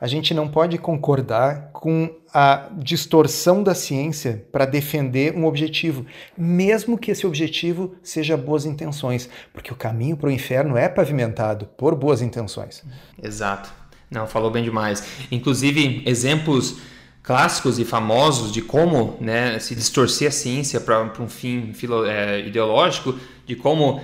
A 0.00 0.06
gente 0.06 0.34
não 0.34 0.48
pode 0.48 0.76
concordar 0.78 1.70
com 1.72 2.14
a 2.32 2.68
distorção 2.76 3.62
da 3.62 3.74
ciência 3.74 4.46
para 4.52 4.66
defender 4.66 5.34
um 5.34 5.46
objetivo, 5.46 6.04
mesmo 6.36 6.98
que 6.98 7.10
esse 7.10 7.26
objetivo 7.26 7.94
seja 8.02 8.36
boas 8.36 8.66
intenções, 8.66 9.28
porque 9.52 9.72
o 9.72 9.76
caminho 9.76 10.16
para 10.16 10.28
o 10.28 10.32
inferno 10.32 10.76
é 10.76 10.88
pavimentado 10.88 11.66
por 11.76 11.94
boas 11.94 12.20
intenções. 12.20 12.84
Exato. 13.22 13.72
Não, 14.10 14.26
falou 14.26 14.50
bem 14.50 14.62
demais. 14.62 15.02
Inclusive, 15.32 16.02
exemplos 16.06 16.78
clássicos 17.22 17.78
e 17.78 17.84
famosos 17.84 18.52
de 18.52 18.62
como 18.62 19.16
né, 19.20 19.58
se 19.58 19.74
distorcer 19.74 20.28
a 20.28 20.30
ciência 20.30 20.80
para 20.80 21.02
um 21.18 21.28
fim 21.28 21.72
filo, 21.72 22.04
é, 22.04 22.46
ideológico, 22.46 23.18
de 23.44 23.56
como 23.56 24.00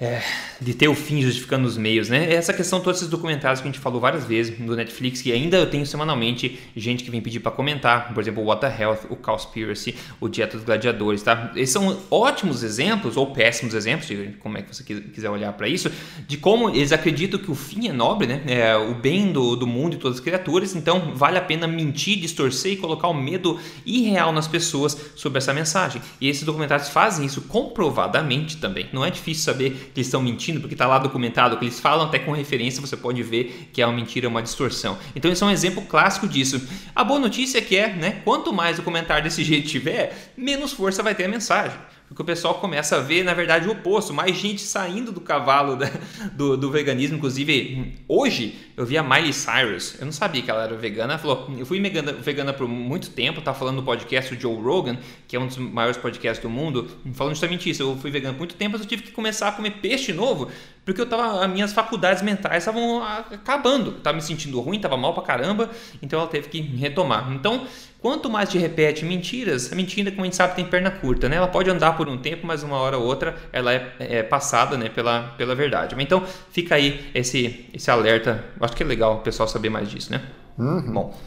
é, 0.00 0.20
de 0.60 0.74
ter 0.74 0.88
o 0.88 0.94
fim 0.94 1.22
justificando 1.22 1.68
os 1.68 1.76
meios, 1.76 2.08
né? 2.08 2.32
Essa 2.32 2.52
questão, 2.52 2.80
todos 2.80 2.98
esses 2.98 3.08
documentários 3.08 3.60
que 3.60 3.68
a 3.68 3.70
gente 3.70 3.80
falou 3.80 4.00
várias 4.00 4.24
vezes 4.24 4.58
do 4.58 4.74
Netflix, 4.74 5.22
que 5.22 5.30
ainda 5.30 5.56
eu 5.56 5.70
tenho 5.70 5.86
semanalmente 5.86 6.58
gente 6.74 7.04
que 7.04 7.10
vem 7.12 7.20
pedir 7.20 7.38
para 7.38 7.52
comentar, 7.52 8.12
por 8.12 8.20
exemplo, 8.20 8.42
o 8.42 8.46
What 8.46 8.60
the 8.60 8.82
Health, 8.82 9.06
o 9.08 9.14
Cowspiracy, 9.14 9.94
o 10.20 10.28
Dieta 10.28 10.56
dos 10.56 10.66
Gladiadores, 10.66 11.22
tá? 11.22 11.52
Esses 11.54 11.72
são 11.72 11.96
ótimos 12.10 12.64
exemplos, 12.64 13.16
ou 13.16 13.28
péssimos 13.28 13.72
exemplos, 13.72 14.08
como 14.40 14.58
é 14.58 14.62
que 14.62 14.74
você 14.74 14.82
quiser 14.82 15.30
olhar 15.30 15.52
para 15.52 15.68
isso, 15.68 15.90
de 16.26 16.36
como 16.38 16.70
eles 16.70 16.90
acreditam 16.90 17.38
que 17.38 17.50
o 17.50 17.54
fim 17.54 17.88
é 17.88 17.92
nobre, 17.92 18.26
né? 18.26 18.42
É 18.48 18.76
o 18.76 18.96
bem 18.96 19.30
do, 19.30 19.54
do 19.54 19.66
mundo 19.66 19.94
e 19.94 19.98
todas 19.98 20.18
as 20.18 20.24
criaturas, 20.24 20.74
então 20.74 21.12
vale 21.14 21.38
a 21.38 21.42
pena 21.42 21.68
mentir, 21.68 22.18
distorcer 22.18 22.72
e 22.72 22.76
colocar 22.76 23.06
o 23.06 23.14
medo 23.14 23.60
irreal 23.86 24.32
nas 24.32 24.48
pessoas 24.48 24.98
sobre 25.14 25.38
essa 25.38 25.54
mensagem. 25.54 26.02
E 26.20 26.28
esses 26.28 26.42
documentários 26.42 26.88
fazem 26.88 27.24
isso 27.24 27.42
comprovadamente 27.42 28.56
também. 28.56 28.88
Não 28.92 29.04
é 29.04 29.10
difícil 29.10 29.44
saber 29.44 29.83
que 29.92 30.00
estão 30.00 30.22
mentindo, 30.22 30.60
porque 30.60 30.74
está 30.74 30.86
lá 30.86 30.98
documentado, 30.98 31.56
que 31.56 31.64
eles 31.64 31.80
falam 31.80 32.06
até 32.06 32.18
com 32.18 32.32
referência, 32.32 32.80
você 32.80 32.96
pode 32.96 33.22
ver 33.22 33.68
que 33.72 33.82
é 33.82 33.86
uma 33.86 33.94
mentira, 33.94 34.28
uma 34.28 34.42
distorção. 34.42 34.98
Então 35.14 35.30
isso 35.30 35.44
é 35.44 35.46
um 35.46 35.50
exemplo 35.50 35.82
clássico 35.82 36.28
disso. 36.28 36.66
A 36.94 37.02
boa 37.02 37.20
notícia 37.20 37.58
é 37.58 37.60
que 37.60 37.76
é, 37.76 37.92
né, 37.94 38.22
quanto 38.24 38.52
mais 38.52 38.78
o 38.78 38.82
comentário 38.82 39.24
desse 39.24 39.42
jeito 39.44 39.68
tiver, 39.68 40.32
menos 40.36 40.72
força 40.72 41.02
vai 41.02 41.14
ter 41.14 41.24
a 41.24 41.28
mensagem 41.28 41.78
porque 42.14 42.22
o 42.22 42.24
pessoal 42.24 42.54
começa 42.56 42.96
a 42.96 43.00
ver, 43.00 43.24
na 43.24 43.32
verdade, 43.32 43.66
o 43.66 43.72
oposto, 43.72 44.12
mais 44.12 44.36
gente 44.36 44.60
saindo 44.60 45.10
do 45.10 45.20
cavalo 45.20 45.74
da, 45.74 45.90
do, 46.32 46.56
do, 46.56 46.70
veganismo. 46.70 47.16
Inclusive, 47.16 47.94
hoje 48.06 48.54
eu 48.76 48.84
vi 48.84 48.98
a 48.98 49.02
Miley 49.02 49.32
Cyrus, 49.32 49.96
eu 49.98 50.04
não 50.04 50.12
sabia 50.12 50.42
que 50.42 50.50
ela 50.50 50.64
era 50.64 50.76
vegana, 50.76 51.14
ela 51.14 51.18
falou, 51.18 51.50
eu 51.58 51.64
fui 51.66 51.80
vegana, 51.80 52.12
vegana 52.12 52.52
por 52.52 52.68
muito 52.68 53.10
tempo, 53.10 53.40
tá 53.40 53.54
falando 53.54 53.76
no 53.76 53.82
podcast 53.82 54.34
do 54.34 54.40
Joe 54.40 54.54
Rogan, 54.54 54.98
que 55.34 55.36
é 55.36 55.40
um 55.40 55.48
dos 55.48 55.58
maiores 55.58 55.96
podcasts 55.96 56.40
do 56.40 56.48
mundo, 56.48 56.86
falando 57.12 57.32
justamente 57.32 57.68
isso, 57.68 57.82
eu 57.82 57.96
fui 57.96 58.08
vegana 58.08 58.34
por 58.34 58.38
muito 58.38 58.54
tempo, 58.54 58.72
mas 58.72 58.82
eu 58.82 58.86
tive 58.86 59.02
que 59.02 59.10
começar 59.10 59.48
a 59.48 59.52
comer 59.52 59.72
peixe 59.82 60.12
novo, 60.12 60.48
porque 60.84 61.00
eu 61.00 61.06
tava, 61.06 61.44
as 61.44 61.50
minhas 61.50 61.72
faculdades 61.72 62.22
mentais 62.22 62.58
estavam 62.58 63.02
acabando, 63.02 63.94
tava 63.94 64.14
me 64.14 64.22
sentindo 64.22 64.60
ruim, 64.60 64.78
tava 64.78 64.96
mal 64.96 65.12
pra 65.12 65.24
caramba, 65.24 65.70
então 66.00 66.20
ela 66.20 66.28
teve 66.28 66.48
que 66.48 66.60
retomar. 66.60 67.32
Então, 67.32 67.66
Quanto 68.00 68.28
mais 68.28 68.50
te 68.50 68.58
repete 68.58 69.02
mentiras, 69.02 69.72
a 69.72 69.74
mentira, 69.74 70.10
como 70.10 70.20
a 70.20 70.24
gente 70.26 70.36
sabe, 70.36 70.54
tem 70.54 70.66
perna 70.66 70.90
curta, 70.90 71.26
né? 71.26 71.36
Ela 71.36 71.48
pode 71.48 71.70
andar 71.70 71.96
por 71.96 72.06
um 72.06 72.18
tempo, 72.18 72.46
mas 72.46 72.62
uma 72.62 72.76
hora 72.76 72.98
ou 72.98 73.06
outra 73.06 73.34
ela 73.50 73.72
é, 73.72 73.94
é 73.98 74.22
passada 74.22 74.76
né, 74.76 74.90
pela, 74.90 75.34
pela 75.38 75.54
verdade. 75.54 75.96
Então 75.98 76.22
fica 76.50 76.74
aí 76.74 77.02
esse, 77.14 77.64
esse 77.72 77.90
alerta. 77.90 78.44
Acho 78.60 78.76
que 78.76 78.82
é 78.82 78.86
legal 78.86 79.14
o 79.14 79.18
pessoal 79.20 79.48
saber 79.48 79.70
mais 79.70 79.88
disso, 79.88 80.12
né? 80.12 80.20
Uhum. 80.58 80.92
Bom. 80.92 81.18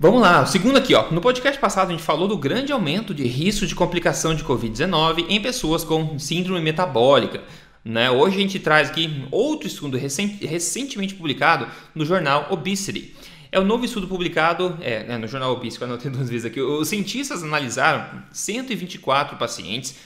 Vamos 0.00 0.20
lá, 0.20 0.42
o 0.42 0.46
segundo 0.46 0.78
aqui, 0.78 0.94
ó. 0.94 1.10
No 1.10 1.20
podcast 1.20 1.60
passado 1.60 1.88
a 1.88 1.90
gente 1.90 2.04
falou 2.04 2.28
do 2.28 2.38
grande 2.38 2.70
aumento 2.70 3.12
de 3.12 3.24
risco 3.24 3.66
de 3.66 3.74
complicação 3.74 4.32
de 4.32 4.44
Covid-19 4.44 5.26
em 5.28 5.42
pessoas 5.42 5.82
com 5.82 6.16
síndrome 6.20 6.60
metabólica. 6.60 7.42
Né? 7.84 8.08
Hoje 8.08 8.36
a 8.36 8.40
gente 8.40 8.60
traz 8.60 8.90
aqui 8.90 9.26
outro 9.32 9.66
estudo 9.66 9.96
recent, 9.96 10.40
recentemente 10.40 11.16
publicado 11.16 11.66
no 11.96 12.04
jornal 12.04 12.46
Obesity. 12.48 13.12
É 13.50 13.58
o 13.58 13.62
um 13.62 13.64
novo 13.64 13.84
estudo 13.84 14.06
publicado 14.06 14.78
é, 14.80 15.02
né, 15.02 15.18
no 15.18 15.26
jornal 15.26 15.52
Obispo, 15.52 15.82
anotei 15.82 16.08
duas 16.12 16.30
vezes 16.30 16.44
aqui. 16.44 16.60
Os 16.60 16.86
cientistas 16.86 17.42
analisaram 17.42 18.22
124 18.30 19.36
pacientes 19.36 19.96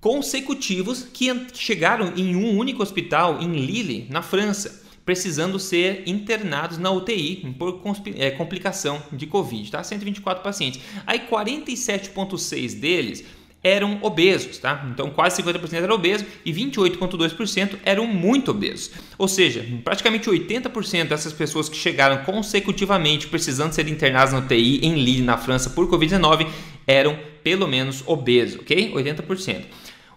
consecutivos 0.00 1.08
que 1.12 1.28
chegaram 1.54 2.12
em 2.16 2.36
um 2.36 2.56
único 2.56 2.84
hospital 2.84 3.40
em 3.40 3.50
Lille, 3.50 4.06
na 4.10 4.22
França, 4.22 4.86
precisando 5.08 5.58
ser 5.58 6.02
internados 6.04 6.76
na 6.76 6.90
UTI 6.90 7.56
por 7.58 7.80
é, 8.14 8.30
complicação 8.30 9.02
de 9.10 9.26
Covid, 9.26 9.70
tá? 9.70 9.82
124 9.82 10.42
pacientes. 10.42 10.82
Aí 11.06 11.20
47,6 11.20 12.78
deles 12.78 13.24
eram 13.64 14.00
obesos, 14.02 14.58
tá? 14.58 14.86
Então 14.92 15.08
quase 15.08 15.42
50% 15.42 15.72
eram 15.72 15.94
obesos 15.94 16.26
e 16.44 16.52
28,2% 16.52 17.78
eram 17.86 18.06
muito 18.06 18.50
obesos. 18.50 18.90
Ou 19.16 19.26
seja, 19.26 19.64
praticamente 19.82 20.28
80% 20.28 21.08
dessas 21.08 21.32
pessoas 21.32 21.70
que 21.70 21.76
chegaram 21.78 22.22
consecutivamente 22.24 23.28
precisando 23.28 23.72
ser 23.72 23.88
internadas 23.88 24.34
na 24.34 24.40
UTI 24.40 24.84
em 24.84 24.92
Lille, 24.92 25.22
na 25.22 25.38
França, 25.38 25.70
por 25.70 25.88
Covid-19, 25.88 26.46
eram 26.86 27.18
pelo 27.42 27.66
menos 27.66 28.04
obesos, 28.06 28.60
ok? 28.60 28.92
80%. 28.92 29.64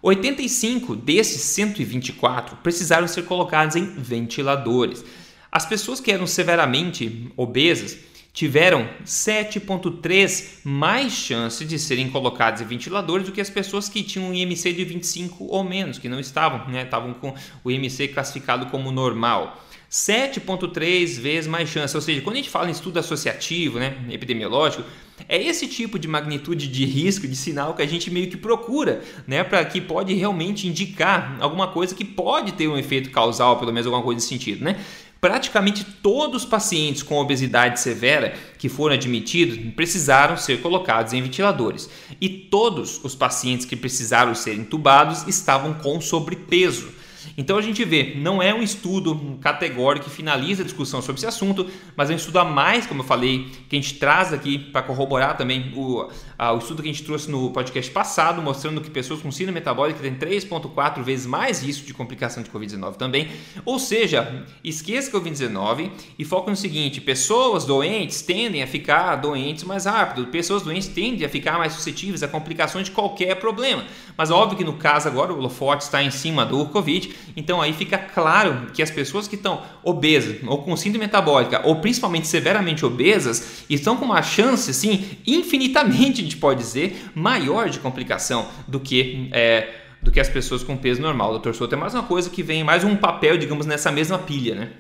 85 0.01 0.95
desses 0.95 1.41
124 1.41 2.57
precisaram 2.57 3.07
ser 3.07 3.23
colocados 3.23 3.75
em 3.75 3.85
ventiladores. 3.85 5.03
As 5.51 5.65
pessoas 5.65 5.99
que 5.99 6.11
eram 6.11 6.25
severamente 6.25 7.31
obesas 7.37 7.97
tiveram 8.33 8.87
7,3 9.05 10.59
mais 10.63 11.11
chance 11.11 11.65
de 11.65 11.77
serem 11.77 12.09
colocados 12.09 12.61
em 12.61 12.65
ventiladores 12.65 13.25
do 13.25 13.31
que 13.31 13.41
as 13.41 13.49
pessoas 13.49 13.89
que 13.89 14.01
tinham 14.01 14.29
um 14.29 14.33
IMC 14.33 14.73
de 14.73 14.85
25 14.85 15.45
ou 15.45 15.63
menos, 15.63 15.99
que 15.99 16.07
não 16.07 16.19
estavam, 16.19 16.67
né, 16.69 16.83
estavam 16.83 17.13
com 17.13 17.35
o 17.63 17.69
IMC 17.69 18.07
classificado 18.07 18.67
como 18.67 18.91
normal. 18.91 19.61
7,3 19.91 21.19
vezes 21.19 21.47
mais 21.47 21.67
chance. 21.67 21.93
Ou 21.95 22.01
seja, 22.01 22.21
quando 22.21 22.35
a 22.35 22.37
gente 22.37 22.49
fala 22.49 22.69
em 22.69 22.71
estudo 22.71 22.97
associativo, 22.97 23.77
né, 23.77 23.97
epidemiológico, 24.09 24.83
é 25.27 25.41
esse 25.41 25.67
tipo 25.67 25.99
de 25.99 26.07
magnitude 26.07 26.67
de 26.69 26.85
risco, 26.85 27.27
de 27.27 27.35
sinal 27.35 27.73
que 27.73 27.81
a 27.81 27.87
gente 27.87 28.09
meio 28.09 28.29
que 28.29 28.37
procura, 28.37 29.01
né, 29.27 29.43
para 29.43 29.63
que 29.65 29.81
pode 29.81 30.13
realmente 30.13 30.65
indicar 30.67 31.35
alguma 31.41 31.67
coisa 31.67 31.93
que 31.93 32.05
pode 32.05 32.53
ter 32.53 32.69
um 32.69 32.77
efeito 32.77 33.11
causal, 33.11 33.59
pelo 33.59 33.73
menos 33.73 33.85
alguma 33.85 34.03
coisa 34.03 34.15
nesse 34.15 34.29
sentido, 34.29 34.63
né? 34.63 34.79
Praticamente 35.19 35.83
todos 36.01 36.43
os 36.43 36.49
pacientes 36.49 37.03
com 37.03 37.19
obesidade 37.19 37.79
severa 37.79 38.33
que 38.57 38.67
foram 38.67 38.95
admitidos 38.95 39.55
precisaram 39.75 40.35
ser 40.35 40.61
colocados 40.61 41.13
em 41.13 41.21
ventiladores. 41.21 41.87
E 42.19 42.27
todos 42.27 42.99
os 43.03 43.13
pacientes 43.13 43.67
que 43.67 43.75
precisaram 43.75 44.33
ser 44.33 44.55
entubados 44.55 45.27
estavam 45.27 45.75
com 45.75 46.01
sobrepeso. 46.01 47.00
Então 47.37 47.57
a 47.57 47.61
gente 47.61 47.83
vê, 47.85 48.13
não 48.15 48.41
é 48.41 48.53
um 48.53 48.61
estudo 48.61 49.37
categórico 49.41 50.05
que 50.05 50.11
finaliza 50.11 50.61
a 50.63 50.65
discussão 50.65 51.01
sobre 51.01 51.19
esse 51.19 51.27
assunto, 51.27 51.67
mas 51.95 52.09
é 52.09 52.13
um 52.13 52.17
estudo 52.17 52.39
a 52.39 52.45
mais, 52.45 52.85
como 52.85 53.01
eu 53.01 53.05
falei, 53.05 53.49
que 53.69 53.75
a 53.75 53.79
gente 53.81 53.95
traz 53.95 54.33
aqui 54.33 54.57
para 54.57 54.81
corroborar 54.81 55.37
também 55.37 55.71
o, 55.75 56.07
a, 56.37 56.53
o 56.53 56.57
estudo 56.57 56.81
que 56.81 56.89
a 56.89 56.91
gente 56.91 57.03
trouxe 57.03 57.29
no 57.29 57.51
podcast 57.51 57.91
passado, 57.91 58.41
mostrando 58.41 58.81
que 58.81 58.89
pessoas 58.89 59.21
com 59.21 59.31
síndrome 59.31 59.59
metabólica 59.59 59.99
têm 59.99 60.15
3,4 60.15 61.03
vezes 61.03 61.25
mais 61.25 61.61
risco 61.61 61.85
de 61.85 61.93
complicação 61.93 62.43
de 62.43 62.49
Covid-19 62.49 62.95
também. 62.95 63.29
Ou 63.65 63.79
seja, 63.79 64.45
esqueça 64.63 65.11
Covid-19 65.11 65.91
e 66.17 66.25
foca 66.25 66.49
no 66.49 66.57
seguinte: 66.57 66.99
pessoas 66.99 67.65
doentes 67.65 68.21
tendem 68.21 68.63
a 68.63 68.67
ficar 68.67 69.15
doentes 69.15 69.63
mais 69.63 69.85
rápido, 69.85 70.27
pessoas 70.27 70.63
doentes 70.63 70.87
tendem 70.87 71.25
a 71.25 71.29
ficar 71.29 71.57
mais 71.57 71.73
suscetíveis 71.73 72.23
a 72.23 72.27
complicações 72.27 72.85
de 72.85 72.91
qualquer 72.91 73.35
problema. 73.35 73.83
Mas 74.17 74.31
óbvio 74.31 74.57
que 74.57 74.63
no 74.63 74.73
caso 74.73 75.07
agora 75.07 75.33
o 75.33 75.37
holofote 75.37 75.83
está 75.83 76.03
em 76.03 76.11
cima 76.11 76.45
do 76.45 76.65
Covid, 76.65 77.13
então 77.35 77.61
aí 77.61 77.73
fica 77.73 77.97
claro 77.97 78.67
que 78.73 78.81
as 78.81 78.91
pessoas 78.91 79.27
que 79.27 79.35
estão 79.35 79.61
obesas 79.83 80.37
ou 80.47 80.63
com 80.63 80.75
síndrome 80.75 81.05
metabólica 81.05 81.61
ou 81.65 81.77
principalmente 81.77 82.27
severamente 82.27 82.85
obesas 82.85 83.63
estão 83.69 83.97
com 83.97 84.05
uma 84.05 84.21
chance 84.21 84.71
assim 84.71 85.17
infinitamente, 85.25 86.21
a 86.21 86.23
gente 86.23 86.37
pode 86.37 86.59
dizer, 86.59 87.09
maior 87.15 87.69
de 87.69 87.79
complicação 87.79 88.47
do 88.67 88.79
que 88.79 89.29
é, 89.31 89.81
do 90.01 90.11
que 90.11 90.19
as 90.19 90.29
pessoas 90.29 90.63
com 90.63 90.75
peso 90.75 91.01
normal. 91.01 91.31
Doutor 91.31 91.53
Souto 91.53 91.75
é 91.75 91.77
mais 91.77 91.93
uma 91.93 92.03
coisa 92.03 92.29
que 92.29 92.41
vem 92.41 92.63
mais 92.63 92.83
um 92.83 92.95
papel, 92.95 93.37
digamos, 93.37 93.65
nessa 93.65 93.91
mesma 93.91 94.17
pilha, 94.17 94.55
né? 94.55 94.71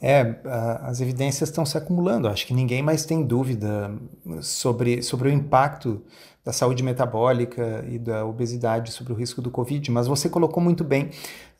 É, 0.00 0.36
as 0.82 1.00
evidências 1.00 1.48
estão 1.48 1.66
se 1.66 1.76
acumulando. 1.76 2.28
Acho 2.28 2.46
que 2.46 2.54
ninguém 2.54 2.82
mais 2.82 3.04
tem 3.04 3.24
dúvida 3.24 3.92
sobre, 4.40 5.02
sobre 5.02 5.28
o 5.28 5.32
impacto 5.32 6.02
da 6.48 6.52
saúde 6.52 6.82
metabólica 6.82 7.84
e 7.86 7.98
da 7.98 8.24
obesidade 8.24 8.90
sobre 8.90 9.12
o 9.12 9.16
risco 9.16 9.42
do 9.42 9.50
Covid. 9.50 9.90
Mas 9.90 10.06
você 10.06 10.30
colocou 10.30 10.62
muito 10.62 10.82
bem, 10.82 11.04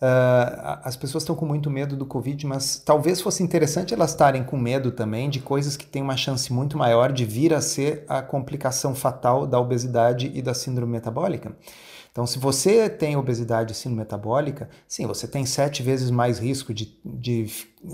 uh, 0.01 0.81
as 0.83 0.97
pessoas 0.97 1.25
estão 1.25 1.37
com 1.37 1.45
muito 1.45 1.71
medo 1.71 1.95
do 1.95 2.07
Covid, 2.07 2.47
mas 2.47 2.79
talvez 2.83 3.21
fosse 3.21 3.43
interessante 3.43 3.93
elas 3.93 4.13
estarem 4.13 4.43
com 4.43 4.57
medo 4.57 4.91
também 4.91 5.29
de 5.29 5.41
coisas 5.41 5.77
que 5.77 5.85
têm 5.85 6.01
uma 6.01 6.17
chance 6.17 6.51
muito 6.51 6.79
maior 6.79 7.13
de 7.13 7.27
vir 7.27 7.53
a 7.53 7.61
ser 7.61 8.07
a 8.09 8.23
complicação 8.23 8.95
fatal 8.95 9.47
da 9.47 9.61
obesidade 9.61 10.33
e 10.35 10.41
da 10.41 10.55
síndrome 10.55 10.93
metabólica. 10.93 11.55
Então, 12.11 12.27
se 12.27 12.39
você 12.39 12.89
tem 12.89 13.15
obesidade 13.15 13.73
e 13.73 13.77
síndrome 13.77 13.99
metabólica, 14.01 14.71
sim, 14.89 15.07
você 15.07 15.29
tem 15.29 15.45
sete 15.45 15.83
vezes 15.83 16.11
mais 16.11 16.39
risco 16.39 16.73
de, 16.73 16.99
de 17.05 17.47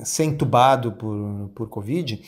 ser 0.05 0.25
entubado 0.25 0.93
por, 0.93 1.51
por 1.57 1.69
Covid, 1.69 2.23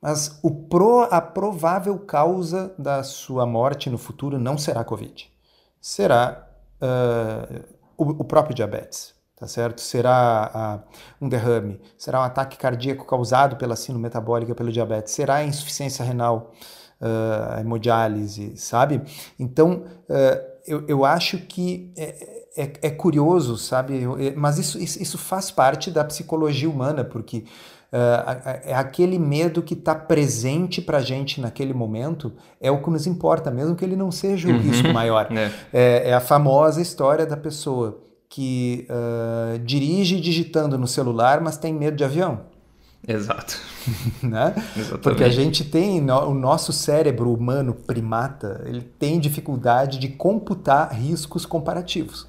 mas 0.00 0.40
pro, 0.68 1.02
a 1.10 1.20
provável 1.20 1.98
causa 1.98 2.74
da 2.78 3.02
sua 3.02 3.44
morte 3.44 3.90
no 3.90 3.98
futuro 3.98 4.38
não 4.38 4.56
será 4.56 4.84
Covid. 4.84 5.30
Será 5.80 6.48
uh, 6.80 7.64
o, 7.96 8.04
o, 8.20 8.24
próprio 8.24 8.54
diabetes, 8.54 9.14
tá 9.36 9.46
certo? 9.46 9.80
Será 9.80 10.84
uh, 10.84 11.24
um 11.24 11.28
derrame, 11.28 11.80
será 11.96 12.20
um 12.20 12.24
ataque 12.24 12.56
cardíaco 12.56 13.04
causado 13.04 13.56
pela 13.56 13.76
síndrome 13.76 14.04
metabólica, 14.04 14.54
pelo 14.54 14.70
diabetes, 14.70 15.12
será 15.12 15.36
a 15.36 15.44
insuficiência 15.44 16.04
renal, 16.04 16.52
uh, 17.00 17.60
hemodiálise, 17.60 18.56
sabe? 18.56 19.02
Então, 19.38 19.84
eu, 20.66 20.84
eu 20.86 21.04
acho 21.04 21.38
que 21.38 21.92
é, 21.96 22.38
é, 22.56 22.72
é 22.82 22.90
curioso, 22.90 23.56
sabe? 23.56 24.02
mas 24.36 24.58
isso, 24.58 24.78
isso, 24.78 25.16
faz 25.16 25.50
parte 25.50 25.90
da 25.90 26.04
psicologia 26.04 26.68
humana, 26.68 27.04
porque 27.04 27.44
é 27.90 28.74
aquele 28.74 29.18
medo 29.18 29.62
que 29.62 29.74
está 29.74 29.94
presente 29.94 30.82
para 30.82 30.98
a 30.98 31.00
gente 31.00 31.40
naquele 31.40 31.72
momento 31.72 32.32
é 32.60 32.70
o 32.70 32.82
que 32.82 32.90
nos 32.90 33.06
importa, 33.06 33.50
mesmo 33.50 33.74
que 33.74 33.84
ele 33.84 33.96
não 33.96 34.10
seja 34.10 34.48
o 34.48 34.52
uhum. 34.52 34.60
risco 34.60 34.88
maior. 34.92 35.28
É. 35.32 35.50
É, 35.72 36.10
é. 36.10 36.14
a 36.14 36.20
famosa 36.20 36.82
história 36.82 37.24
da 37.24 37.36
pessoa 37.36 37.98
que 38.28 38.86
uh, 38.90 39.58
dirige 39.60 40.20
digitando 40.20 40.76
no 40.76 40.86
celular, 40.86 41.40
mas 41.40 41.56
tem 41.56 41.72
medo 41.72 41.96
de 41.96 42.04
avião. 42.04 42.40
Exato. 43.06 43.58
né? 44.22 44.54
Porque 45.02 45.24
a 45.24 45.30
gente 45.30 45.64
tem, 45.64 45.98
o 46.10 46.34
nosso 46.34 46.72
cérebro 46.72 47.32
humano 47.32 47.72
primata, 47.72 48.62
ele 48.66 48.82
tem 48.82 49.18
dificuldade 49.18 49.98
de 49.98 50.08
computar 50.08 50.92
riscos 50.92 51.46
comparativos. 51.46 52.26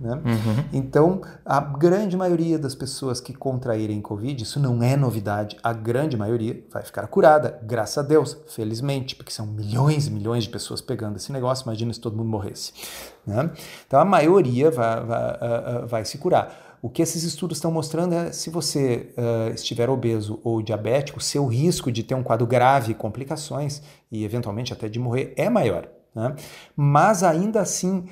Né? 0.00 0.12
Uhum. 0.12 0.64
Então, 0.72 1.20
a 1.44 1.60
grande 1.60 2.16
maioria 2.16 2.58
das 2.58 2.74
pessoas 2.74 3.20
que 3.20 3.34
contraírem 3.34 4.00
Covid, 4.00 4.42
isso 4.42 4.60
não 4.60 4.82
é 4.82 4.96
novidade, 4.96 5.56
a 5.62 5.72
grande 5.72 6.16
maioria 6.16 6.64
vai 6.70 6.82
ficar 6.84 7.06
curada, 7.08 7.58
graças 7.62 7.98
a 7.98 8.02
Deus, 8.02 8.36
felizmente, 8.46 9.16
porque 9.16 9.32
são 9.32 9.46
milhões 9.46 10.06
e 10.06 10.10
milhões 10.10 10.44
de 10.44 10.50
pessoas 10.50 10.80
pegando 10.80 11.16
esse 11.16 11.32
negócio, 11.32 11.64
imagina 11.64 11.92
se 11.92 12.00
todo 12.00 12.16
mundo 12.16 12.28
morresse. 12.28 12.72
Né? 13.26 13.50
Então, 13.86 13.98
a 13.98 14.04
maioria 14.04 14.70
vai, 14.70 15.04
vai, 15.04 15.30
uh, 15.32 15.84
uh, 15.84 15.86
vai 15.86 16.04
se 16.04 16.18
curar. 16.18 16.68
O 16.80 16.88
que 16.88 17.02
esses 17.02 17.24
estudos 17.24 17.58
estão 17.58 17.72
mostrando 17.72 18.14
é 18.14 18.30
se 18.30 18.50
você 18.50 19.12
uh, 19.18 19.52
estiver 19.52 19.90
obeso 19.90 20.38
ou 20.44 20.62
diabético, 20.62 21.20
seu 21.20 21.44
risco 21.46 21.90
de 21.90 22.04
ter 22.04 22.14
um 22.14 22.22
quadro 22.22 22.46
grave, 22.46 22.94
complicações 22.94 23.82
e 24.12 24.24
eventualmente 24.24 24.72
até 24.72 24.88
de 24.88 25.00
morrer 25.00 25.34
é 25.36 25.50
maior. 25.50 25.88
Né? 26.14 26.36
Mas 26.76 27.24
ainda 27.24 27.60
assim, 27.60 28.06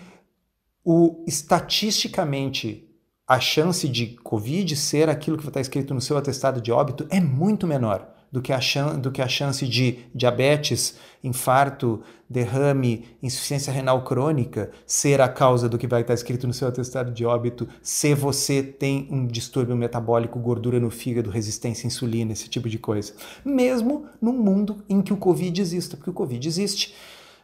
o, 0.88 1.25
estatisticamente, 1.26 2.88
a 3.26 3.40
chance 3.40 3.88
de 3.88 4.07
Covid 4.23 4.76
ser 4.76 5.09
aquilo 5.09 5.37
que 5.37 5.45
está 5.45 5.61
escrito 5.61 5.93
no 5.93 6.00
seu 6.00 6.16
atestado 6.16 6.61
de 6.61 6.71
óbito 6.71 7.09
é 7.11 7.19
muito 7.19 7.66
menor 7.66 8.09
do 8.31 8.40
que 8.40 8.52
a, 8.52 8.61
chance, 8.61 8.97
do 9.00 9.11
que 9.11 9.21
a 9.21 9.26
chance 9.26 9.66
de 9.66 10.05
diabetes, 10.14 10.97
infarto, 11.25 12.02
derrame, 12.31 13.05
insuficiência 13.21 13.73
renal 13.73 14.05
crônica 14.05 14.71
ser 14.87 15.21
a 15.21 15.28
causa 15.28 15.69
do 15.69 15.76
que 15.76 15.88
vai 15.88 16.02
estar 16.02 16.14
escrito 16.14 16.47
no 16.47 16.55
seu 16.55 16.69
atestado 16.69 17.11
de 17.11 17.26
óbito 17.26 17.66
se 17.83 18.14
você 18.14 18.62
tem 18.62 19.09
um 19.11 19.26
distúrbio 19.26 19.75
metabólico, 19.75 20.38
gordura 20.38 20.79
no 20.79 20.90
fígado, 20.90 21.31
resistência 21.31 21.87
à 21.87 21.88
insulina, 21.88 22.33
esse 22.33 22.49
tipo 22.49 22.68
de 22.68 22.79
coisa. 22.79 23.12
Mesmo 23.44 24.07
num 24.22 24.35
mundo 24.35 24.85
em 24.88 25.03
que 25.03 25.12
o 25.12 25.16
Covid 25.16 25.61
exista, 25.61 25.96
porque 25.96 26.11
o 26.11 26.14
Covid 26.14 26.46
existe 26.46 26.94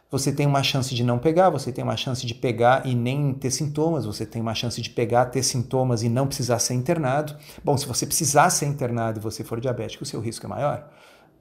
você 0.09 0.31
tem 0.31 0.45
uma 0.45 0.61
chance 0.61 0.93
de 0.93 1.03
não 1.03 1.17
pegar, 1.17 1.49
você 1.49 1.71
tem 1.71 1.83
uma 1.83 1.97
chance 1.97 2.25
de 2.25 2.35
pegar 2.35 2.85
e 2.85 2.93
nem 2.93 3.33
ter 3.33 3.49
sintomas, 3.49 4.05
você 4.05 4.25
tem 4.25 4.41
uma 4.41 4.53
chance 4.53 4.79
de 4.81 4.89
pegar, 4.89 5.25
ter 5.25 5.41
sintomas 5.41 6.03
e 6.03 6.09
não 6.09 6.27
precisar 6.27 6.59
ser 6.59 6.75
internado. 6.75 7.35
Bom, 7.63 7.75
se 7.77 7.87
você 7.87 8.05
precisar 8.05 8.49
ser 8.51 8.67
internado 8.67 9.19
e 9.19 9.21
você 9.21 9.43
for 9.43 9.59
diabético, 9.59 10.03
o 10.03 10.07
seu 10.07 10.19
risco 10.19 10.45
é 10.45 10.49
maior. 10.49 10.87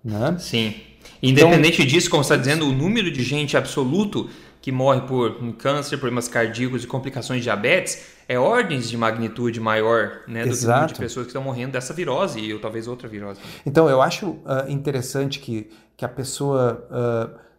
Né? 0.04 0.36
Sim. 0.38 0.74
Independente 1.22 1.82
então, 1.82 1.86
disso, 1.86 2.10
como 2.10 2.24
você 2.24 2.34
está 2.34 2.42
dizendo, 2.42 2.66
o 2.66 2.72
número 2.72 3.10
de 3.10 3.22
gente 3.22 3.56
absoluto 3.56 4.28
que 4.60 4.72
morre 4.72 5.02
por 5.02 5.36
câncer, 5.54 5.98
problemas 5.98 6.28
cardíacos 6.28 6.84
e 6.84 6.86
complicações 6.86 7.40
de 7.40 7.44
diabetes 7.44 8.06
é 8.28 8.38
ordens 8.38 8.88
de 8.88 8.96
magnitude 8.96 9.60
maior 9.60 10.20
né, 10.26 10.44
do 10.44 10.50
Exato. 10.50 10.58
que 10.58 10.64
o 10.64 10.68
número 10.68 10.94
de 10.94 10.98
pessoas 11.00 11.26
que 11.26 11.30
estão 11.30 11.42
morrendo 11.42 11.72
dessa 11.72 11.92
virose 11.92 12.52
ou 12.52 12.60
talvez 12.60 12.86
outra 12.86 13.08
virose. 13.08 13.40
Então, 13.66 13.88
eu 13.88 14.00
acho 14.00 14.30
uh, 14.30 14.68
interessante 14.68 15.40
que, 15.40 15.68
que 15.96 16.04
a 16.04 16.08
pessoa. 16.08 16.86
Uh, 16.90 17.51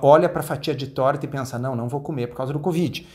olha 0.00 0.28
para 0.28 0.40
a 0.40 0.42
fatia 0.42 0.74
de 0.74 0.86
torta 0.86 1.26
e 1.26 1.28
pensa, 1.28 1.58
não, 1.58 1.76
não 1.76 1.88
vou 1.88 2.00
comer 2.00 2.28
por 2.28 2.36
causa 2.36 2.52
do 2.52 2.58
Covid. 2.58 3.06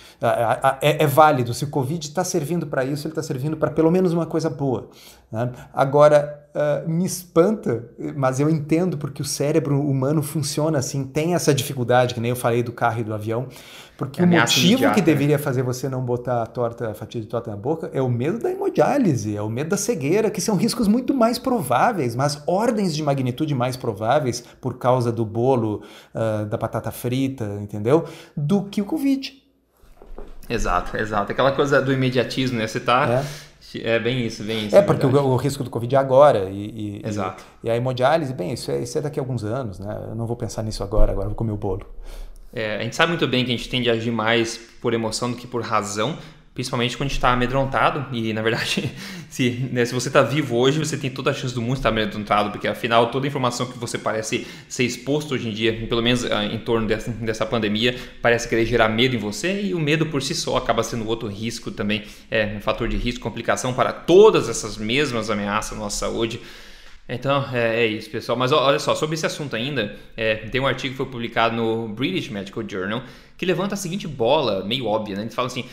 É, 0.81 1.03
é 1.03 1.07
válido, 1.07 1.53
se 1.53 1.63
o 1.63 1.69
Covid 1.69 2.05
está 2.05 2.23
servindo 2.23 2.67
para 2.67 2.83
isso, 2.85 3.07
ele 3.07 3.11
está 3.11 3.23
servindo 3.23 3.57
para 3.57 3.71
pelo 3.71 3.89
menos 3.89 4.13
uma 4.13 4.25
coisa 4.25 4.49
boa. 4.49 4.89
Né? 5.31 5.51
Agora, 5.73 6.39
uh, 6.55 6.89
me 6.89 7.05
espanta, 7.05 7.87
mas 8.15 8.39
eu 8.39 8.49
entendo 8.49 8.97
porque 8.97 9.21
o 9.21 9.25
cérebro 9.25 9.79
humano 9.79 10.23
funciona 10.23 10.79
assim, 10.79 11.03
tem 11.03 11.35
essa 11.35 11.53
dificuldade, 11.53 12.13
que 12.13 12.19
nem 12.19 12.29
eu 12.29 12.35
falei 12.35 12.63
do 12.63 12.71
carro 12.71 13.01
e 13.01 13.03
do 13.03 13.13
avião, 13.13 13.47
porque 13.97 14.21
é 14.21 14.23
o 14.23 14.27
motivo 14.27 14.91
que 14.93 15.01
deveria 15.01 15.37
fazer 15.37 15.61
você 15.61 15.87
não 15.87 16.01
botar 16.01 16.41
a 16.41 16.45
torta, 16.45 16.89
a 16.89 16.93
fatia 16.93 17.21
de 17.21 17.27
torta 17.27 17.51
na 17.51 17.57
boca 17.57 17.91
é 17.93 18.01
o 18.01 18.09
medo 18.09 18.39
da 18.39 18.49
hemodiálise, 18.49 19.35
é 19.35 19.41
o 19.41 19.49
medo 19.49 19.71
da 19.71 19.77
cegueira, 19.77 20.31
que 20.31 20.41
são 20.41 20.55
riscos 20.55 20.87
muito 20.87 21.13
mais 21.13 21.37
prováveis, 21.37 22.15
mas 22.15 22.41
ordens 22.47 22.95
de 22.95 23.03
magnitude 23.03 23.53
mais 23.53 23.77
prováveis 23.77 24.43
por 24.61 24.77
causa 24.77 25.11
do 25.11 25.25
bolo, 25.25 25.83
uh, 26.15 26.45
da 26.45 26.57
batata 26.57 26.91
frita, 26.91 27.59
entendeu? 27.61 28.05
Do 28.35 28.63
que 28.63 28.81
o 28.81 28.85
Covid. 28.85 29.43
Exato, 30.49 30.97
exato. 30.97 31.31
Aquela 31.31 31.51
coisa 31.51 31.79
do 31.79 31.93
imediatismo, 31.93 32.57
né? 32.57 32.65
Você 32.65 32.79
tá. 32.79 33.07
É 33.07 33.48
é 33.75 33.99
bem 33.99 34.25
isso, 34.25 34.43
bem 34.43 34.65
isso. 34.65 34.75
É, 34.75 34.82
porque 34.82 35.05
o, 35.05 35.10
o, 35.10 35.36
risco 35.36 35.63
do 35.63 35.69
Covid 35.69 35.95
é 35.95 35.97
agora. 35.97 36.49
E, 36.49 37.01
e, 37.03 37.08
Exato. 37.08 37.43
E, 37.63 37.67
e, 37.67 37.69
a 37.69 37.75
hemodiálise, 37.75 38.34
bem, 38.34 38.53
isso 38.53 38.71
é, 38.71 38.82
isso 38.82 38.97
é 38.97 39.01
daqui 39.01 39.19
a 39.19 39.21
alguns 39.21 39.43
anos, 39.43 39.79
né? 39.79 40.08
Eu 40.10 40.15
não 40.15 40.25
vou 40.25 40.36
pensar 40.36 40.63
nisso 40.63 40.84
agora, 40.84 41.12
agora 41.12 41.27
vou 41.27 41.36
comer 41.36 41.51
o 41.51 41.58
bolo. 41.58 41.86
É, 42.51 42.77
a 42.77 42.84
gente 42.84 42.95
sabe 42.95 43.12
muito 43.12 43.27
bem 43.27 43.45
que 43.45 43.53
a 43.53 43.55
gente 43.55 43.69
tende 43.69 43.89
a 43.89 43.93
agir 43.93 44.12
mais 44.12 44.58
por 44.82 44.93
emoção 44.93 45.29
do 45.29 45.38
que 45.38 45.45
por 45.45 45.62
razão, 45.62 46.17
principalmente 46.53 46.97
quando 46.97 47.07
a 47.07 47.09
gente 47.09 47.17
está 47.17 47.31
amedrontado. 47.31 48.05
E 48.15 48.33
na 48.33 48.41
verdade, 48.41 48.91
se, 49.29 49.49
né, 49.71 49.85
se 49.85 49.93
você 49.93 50.09
está 50.09 50.21
vivo 50.21 50.55
hoje, 50.57 50.79
você 50.79 50.97
tem 50.97 51.09
toda 51.09 51.31
a 51.31 51.33
chance 51.33 51.53
do 51.53 51.62
mundo 51.62 51.77
estar 51.77 51.89
amedrontado, 51.89 52.51
porque 52.51 52.67
afinal 52.67 53.12
toda 53.12 53.25
a 53.25 53.27
informação 53.27 53.65
que 53.65 53.77
você 53.77 53.97
parece 53.97 54.45
ser 54.67 54.83
exposto 54.83 55.33
hoje 55.33 55.49
em 55.49 55.51
dia, 55.53 55.85
pelo 55.88 56.01
menos 56.01 56.23
uh, 56.23 56.41
em 56.51 56.59
torno 56.59 56.88
dessa, 56.88 57.12
dessa 57.12 57.45
pandemia, 57.45 57.97
parece 58.21 58.47
querer 58.47 58.65
gerar 58.65 58.89
medo 58.89 59.15
em 59.15 59.19
você. 59.19 59.62
E 59.62 59.73
o 59.73 59.79
medo 59.79 60.05
por 60.05 60.21
si 60.21 60.35
só 60.35 60.57
acaba 60.57 60.83
sendo 60.83 61.07
outro 61.07 61.27
risco 61.27 61.71
também, 61.71 62.03
é, 62.29 62.45
um 62.57 62.62
fator 62.62 62.88
de 62.88 62.97
risco, 62.97 63.21
complicação 63.21 63.73
para 63.73 63.91
todas 63.91 64.49
essas 64.49 64.77
mesmas 64.77 65.29
ameaças 65.29 65.77
à 65.77 65.79
nossa 65.79 65.97
saúde. 65.97 66.39
Então, 67.12 67.43
é, 67.51 67.83
é, 67.83 67.88
isso, 67.88 68.07
pessoal. 68.12 68.38
Mas 68.38 68.51
olha 68.51 68.77
só, 68.77 68.93
sobre 68.93 69.15
esse 69.15 69.25
assunto 69.25 69.55
ainda, 69.55 69.95
é, 70.15 70.35
tem 70.35 70.62
um 70.62 70.67
artigo 70.67 70.91
que 70.91 70.97
foi 70.97 71.07
publicado 71.07 71.55
no 71.55 71.88
British 71.88 72.29
Medical 72.29 72.63
Journal 72.69 73.01
que 73.35 73.45
levanta 73.45 73.73
a 73.73 73.77
seguinte 73.77 74.07
bola, 74.07 74.63
meio 74.63 74.85
óbvia, 74.85 75.15
né? 75.15 75.23
Ele 75.23 75.31
fala 75.31 75.47
assim: 75.47 75.65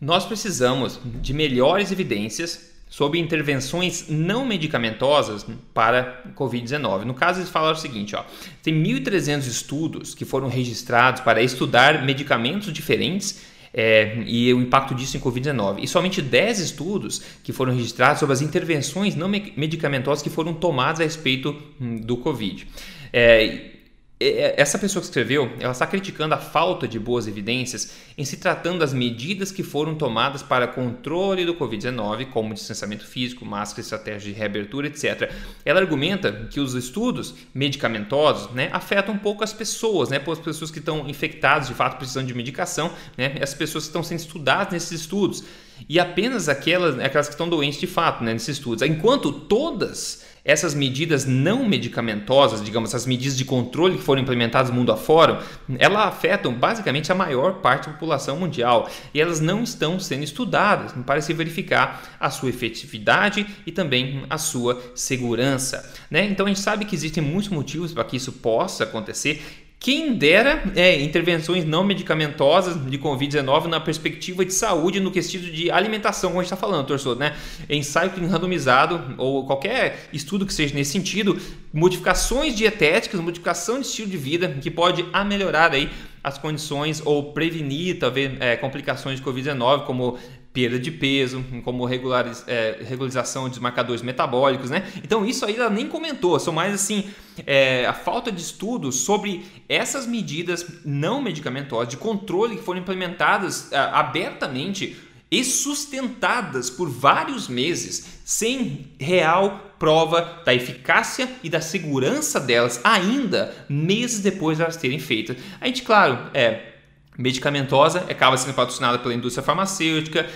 nós 0.00 0.24
precisamos 0.24 1.00
de 1.04 1.32
melhores 1.32 1.90
evidências 1.90 2.72
sobre 2.88 3.18
intervenções 3.18 4.08
não 4.08 4.46
medicamentosas 4.46 5.44
para 5.72 6.22
Covid-19. 6.36 7.02
No 7.04 7.14
caso, 7.14 7.40
eles 7.40 7.50
falaram 7.50 7.76
o 7.76 7.80
seguinte: 7.80 8.14
ó, 8.14 8.22
tem 8.62 8.74
1.300 8.74 9.46
estudos 9.46 10.14
que 10.14 10.24
foram 10.24 10.48
registrados 10.48 11.20
para 11.20 11.42
estudar 11.42 12.04
medicamentos 12.04 12.72
diferentes 12.72 13.40
é, 13.72 14.22
e 14.24 14.54
o 14.54 14.60
impacto 14.60 14.94
disso 14.94 15.16
em 15.16 15.20
Covid-19. 15.20 15.78
E 15.82 15.88
somente 15.88 16.22
10 16.22 16.60
estudos 16.60 17.20
que 17.42 17.52
foram 17.52 17.74
registrados 17.74 18.20
sobre 18.20 18.32
as 18.32 18.40
intervenções 18.40 19.16
não 19.16 19.28
medicamentosas 19.28 20.22
que 20.22 20.30
foram 20.30 20.54
tomadas 20.54 21.00
a 21.00 21.02
respeito 21.04 21.56
hum, 21.80 21.96
do 21.96 22.16
Covid. 22.16 22.68
É, 23.12 23.73
essa 24.20 24.78
pessoa 24.78 25.00
que 25.00 25.06
escreveu, 25.06 25.50
ela 25.58 25.72
está 25.72 25.86
criticando 25.86 26.34
a 26.34 26.38
falta 26.38 26.86
de 26.86 27.00
boas 27.00 27.26
evidências 27.26 27.92
em 28.16 28.24
se 28.24 28.36
tratando 28.36 28.78
das 28.78 28.92
medidas 28.92 29.50
que 29.50 29.64
foram 29.64 29.96
tomadas 29.96 30.40
para 30.40 30.68
controle 30.68 31.44
do 31.44 31.54
Covid-19, 31.54 32.26
como 32.26 32.54
distanciamento 32.54 33.04
físico, 33.04 33.44
máscara, 33.44 33.80
estratégia 33.80 34.32
de 34.32 34.38
reabertura, 34.38 34.86
etc. 34.86 35.32
Ela 35.64 35.80
argumenta 35.80 36.46
que 36.48 36.60
os 36.60 36.74
estudos 36.74 37.34
medicamentosos 37.52 38.52
né, 38.52 38.70
afetam 38.72 39.14
um 39.14 39.18
pouco 39.18 39.42
as 39.42 39.52
pessoas, 39.52 40.08
né, 40.08 40.22
as 40.24 40.38
pessoas 40.38 40.70
que 40.70 40.78
estão 40.78 41.08
infectadas, 41.08 41.66
de 41.66 41.74
fato 41.74 41.96
precisando 41.96 42.28
de 42.28 42.34
medicação, 42.34 42.92
né, 43.18 43.34
as 43.42 43.52
pessoas 43.52 43.84
que 43.84 43.88
estão 43.88 44.02
sendo 44.04 44.20
estudadas 44.20 44.72
nesses 44.72 45.00
estudos, 45.00 45.42
e 45.88 45.98
apenas 45.98 46.48
aquelas, 46.48 46.98
aquelas 47.00 47.26
que 47.26 47.34
estão 47.34 47.48
doentes 47.48 47.80
de 47.80 47.88
fato 47.88 48.22
né, 48.22 48.32
nesses 48.32 48.56
estudos. 48.58 48.80
Enquanto 48.82 49.32
todas 49.32 50.22
essas 50.44 50.74
medidas 50.74 51.24
não 51.24 51.66
medicamentosas, 51.66 52.62
digamos, 52.62 52.90
essas 52.90 53.06
medidas 53.06 53.36
de 53.36 53.44
controle 53.44 53.96
que 53.96 54.04
foram 54.04 54.20
implementadas 54.20 54.70
mundo 54.70 54.92
afora, 54.92 55.42
elas 55.78 56.06
afetam 56.06 56.52
basicamente 56.52 57.10
a 57.10 57.14
maior 57.14 57.60
parte 57.60 57.86
da 57.86 57.94
população 57.94 58.36
mundial 58.36 58.88
e 59.14 59.20
elas 59.20 59.40
não 59.40 59.62
estão 59.62 59.98
sendo 59.98 60.22
estudadas 60.22 60.92
para 61.06 61.20
se 61.20 61.32
verificar 61.32 62.16
a 62.20 62.28
sua 62.28 62.50
efetividade 62.50 63.46
e 63.66 63.72
também 63.72 64.24
a 64.28 64.36
sua 64.36 64.82
segurança. 64.94 65.90
Né? 66.10 66.26
Então 66.26 66.44
a 66.44 66.48
gente 66.48 66.60
sabe 66.60 66.84
que 66.84 66.94
existem 66.94 67.22
muitos 67.22 67.50
motivos 67.50 67.92
para 67.92 68.04
que 68.04 68.16
isso 68.16 68.32
possa 68.32 68.84
acontecer 68.84 69.63
quem 69.84 70.14
dera 70.14 70.62
é, 70.74 70.98
intervenções 71.02 71.62
não 71.62 71.84
medicamentosas 71.84 72.74
de 72.90 72.98
Covid-19 72.98 73.66
na 73.66 73.78
perspectiva 73.78 74.42
de 74.42 74.54
saúde 74.54 74.98
no 74.98 75.10
quesito 75.10 75.44
de 75.52 75.70
alimentação, 75.70 76.30
como 76.30 76.40
a 76.40 76.42
gente 76.42 76.54
está 76.54 76.56
falando, 76.56 76.86
torcedor, 76.86 77.16
né? 77.16 77.36
Ensaio 77.68 78.08
clínico 78.08 78.32
randomizado 78.32 79.14
ou 79.18 79.44
qualquer 79.44 80.08
estudo 80.10 80.46
que 80.46 80.54
seja 80.54 80.74
nesse 80.74 80.92
sentido, 80.92 81.38
modificações 81.70 82.56
dietéticas, 82.56 83.20
modificação 83.20 83.78
de 83.78 83.86
estilo 83.86 84.08
de 84.08 84.16
vida 84.16 84.56
que 84.58 84.70
pode 84.70 85.04
amelhorar 85.12 85.72
aí 85.72 85.90
as 86.22 86.38
condições 86.38 87.02
ou 87.04 87.34
prevenir 87.34 87.98
talvez 87.98 88.40
é, 88.40 88.56
complicações 88.56 89.20
de 89.20 89.26
Covid-19, 89.26 89.84
como 89.84 90.16
perda 90.54 90.78
de 90.78 90.92
peso, 90.92 91.44
como 91.64 91.84
regulariz, 91.84 92.44
é, 92.46 92.78
regularização 92.84 93.48
de 93.48 93.60
marcadores 93.60 94.02
metabólicos, 94.02 94.70
né? 94.70 94.88
Então 95.02 95.26
isso 95.26 95.44
aí 95.44 95.56
ela 95.56 95.68
nem 95.68 95.88
comentou, 95.88 96.38
são 96.38 96.54
mais 96.54 96.72
assim 96.72 97.10
é, 97.44 97.84
a 97.84 97.92
falta 97.92 98.30
de 98.30 98.40
estudos 98.40 99.00
sobre 99.00 99.44
essas 99.68 100.06
medidas 100.06 100.64
não 100.84 101.20
medicamentosas 101.20 101.88
de 101.88 101.96
controle 101.96 102.56
que 102.56 102.62
foram 102.62 102.78
implementadas 102.78 103.72
é, 103.72 103.76
abertamente 103.76 104.96
e 105.28 105.42
sustentadas 105.42 106.70
por 106.70 106.88
vários 106.88 107.48
meses 107.48 108.20
sem 108.24 108.92
real 109.00 109.74
prova 109.76 110.40
da 110.46 110.54
eficácia 110.54 111.28
e 111.42 111.50
da 111.50 111.60
segurança 111.60 112.38
delas 112.38 112.80
ainda 112.84 113.52
meses 113.68 114.20
depois 114.20 114.56
de 114.56 114.62
elas 114.62 114.76
terem 114.76 115.00
feito. 115.00 115.34
A 115.60 115.66
gente, 115.66 115.82
claro, 115.82 116.30
é 116.32 116.73
medicamentosa 117.18 118.00
acaba 118.10 118.36
sendo 118.36 118.54
patrocinada 118.54 118.98
pela 118.98 119.14
indústria 119.14 119.42
farmacêutica, 119.42 120.26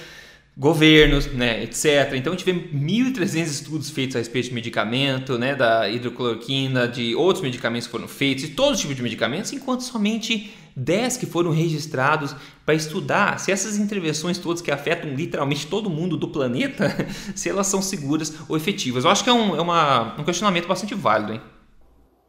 governos, 0.57 1.27
né, 1.33 1.63
etc. 1.63 2.15
Então 2.15 2.33
a 2.33 2.37
gente 2.37 2.45
vê 2.45 2.53
1.300 2.53 3.45
estudos 3.45 3.91
feitos 3.91 4.17
a 4.17 4.19
respeito 4.19 4.49
de 4.49 4.55
medicamento, 4.55 5.39
né, 5.39 5.55
da 5.55 5.89
hidrocloroquina, 5.89 6.89
de 6.89 7.15
outros 7.15 7.43
medicamentos 7.45 7.87
que 7.87 7.93
foram 7.93 8.09
feitos, 8.09 8.45
de 8.45 8.51
todo 8.51 8.77
tipo 8.77 8.93
de 8.93 9.01
medicamentos, 9.01 9.53
enquanto 9.53 9.83
somente 9.83 10.53
10 10.75 11.17
que 11.17 11.27
foram 11.27 11.53
registrados 11.53 12.35
para 12.67 12.75
estudar 12.75 13.39
se 13.39 13.53
essas 13.53 13.79
intervenções 13.79 14.39
todas 14.39 14.61
que 14.61 14.71
afetam 14.71 15.11
literalmente 15.11 15.67
todo 15.67 15.89
mundo 15.89 16.17
do 16.17 16.29
planeta, 16.29 16.89
se 17.37 17.49
elas 17.49 17.69
são 17.69 17.81
seguras 17.81 18.35
ou 18.49 18.57
efetivas. 18.57 19.05
Eu 19.05 19.11
acho 19.11 19.23
que 19.23 19.31
é 19.31 19.33
um, 19.33 19.57
é 19.57 19.61
uma, 19.61 20.21
um 20.21 20.25
questionamento 20.25 20.67
bastante 20.67 20.95
válido, 20.95 21.35
hein? 21.35 21.41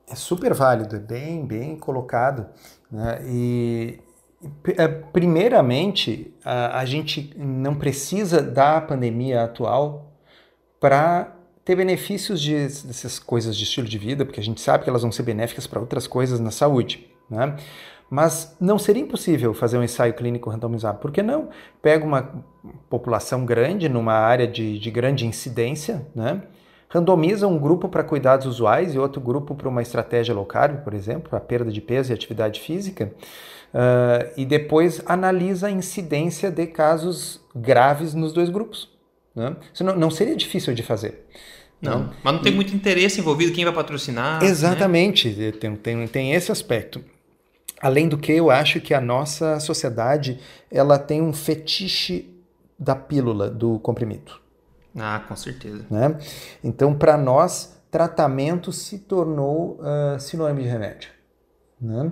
É 0.08 0.16
super 0.16 0.54
válido, 0.54 0.96
é 0.96 1.00
bem, 1.00 1.46
bem 1.46 1.78
colocado. 1.78 2.48
Né? 2.92 3.22
E, 3.28 4.00
é, 4.00 4.09
primeiramente, 5.12 6.34
a, 6.44 6.80
a 6.80 6.86
gente 6.86 7.34
não 7.38 7.76
precisa 7.76 8.42
da 8.42 8.80
pandemia 8.80 9.44
atual 9.44 10.14
para 10.80 11.36
ter 11.66 11.76
benefícios 11.76 12.42
de, 12.42 12.56
dessas 12.56 13.20
coisas 13.20 13.56
de 13.56 13.64
estilo 13.64 13.88
de 13.88 13.98
vida, 13.98 14.26
porque 14.26 14.40
a 14.40 14.44
gente 14.44 14.62
sabe 14.62 14.84
que 14.84 14.90
elas 14.90 15.02
vão 15.02 15.12
ser 15.12 15.24
benéficas 15.24 15.68
para 15.68 15.80
outras 15.80 16.08
coisas 16.08 16.40
na 16.40 16.52
saúde. 16.52 17.08
Né? 17.30 17.56
Mas 18.10 18.56
não 18.60 18.80
seria 18.80 19.04
impossível 19.04 19.54
fazer 19.54 19.78
um 19.78 19.84
ensaio 19.84 20.14
clínico 20.14 20.50
randomizado. 20.50 20.98
Por 21.00 21.12
que 21.12 21.22
não? 21.22 21.50
Pega 21.82 22.04
uma 22.04 22.44
população 22.90 23.46
grande, 23.46 23.88
numa 23.88 24.14
área 24.14 24.48
de, 24.48 24.80
de 24.80 24.90
grande 24.90 25.28
incidência, 25.28 26.08
né? 26.16 26.42
randomiza 26.88 27.46
um 27.48 27.60
grupo 27.60 27.88
para 27.88 28.04
cuidados 28.04 28.48
usuais 28.48 28.96
e 28.96 28.98
outro 28.98 29.22
grupo 29.22 29.54
para 29.54 29.70
uma 29.70 29.82
estratégia 29.82 30.34
low 30.34 30.46
carb, 30.46 30.84
por 30.84 30.96
exemplo, 30.96 31.38
a 31.38 31.40
perda 31.40 31.72
de 31.72 31.82
peso 31.82 32.12
e 32.12 32.16
atividade 32.16 32.60
física 32.62 33.14
uh, 33.74 34.32
e 34.38 34.46
depois 34.46 35.02
analisa 35.06 35.68
a 35.68 35.72
incidência 35.72 36.52
de 36.52 36.68
casos 36.68 37.42
graves 37.56 38.14
nos 38.14 38.34
dois 38.34 38.50
grupos. 38.50 38.90
Né? 39.36 39.56
Isso 39.74 39.84
não, 39.84 39.96
não, 39.96 40.12
seria 40.12 40.36
difícil 40.36 40.74
de 40.74 40.84
fazer. 40.84 41.26
Não, 41.82 42.00
né? 42.00 42.10
mas 42.24 42.34
não 42.34 42.42
tem 42.42 42.54
muito 42.54 42.76
interesse 42.76 43.20
envolvido 43.20 43.54
quem 43.54 43.64
vai 43.64 43.74
patrocinar. 43.74 44.42
Né? 44.42 44.48
Exatamente, 44.48 45.30
né? 45.30 45.52
tem, 45.52 45.76
tem, 45.76 46.08
tem 46.08 46.34
esse 46.34 46.52
aspecto. 46.52 47.04
Além 47.82 48.10
do 48.10 48.18
que, 48.18 48.34
eu 48.34 48.52
acho 48.52 48.82
que 48.82 48.94
a 48.94 49.00
nossa 49.00 49.60
sociedade 49.60 50.40
ela 50.70 51.00
tem 51.00 51.22
um 51.22 51.32
fetiche 51.32 52.30
da 52.78 52.96
pílula, 52.96 53.50
do 53.50 53.80
comprimido. 53.80 54.34
Ah, 54.98 55.24
com 55.28 55.36
certeza. 55.36 55.86
Né? 55.90 56.18
Então, 56.64 56.94
para 56.94 57.18
nós, 57.18 57.80
tratamento 57.90 58.72
se 58.72 59.00
tornou 59.00 59.80
uh, 59.80 60.20
sinônimo 60.20 60.62
de 60.62 60.68
remédio. 60.68 61.10
Né? 61.82 62.12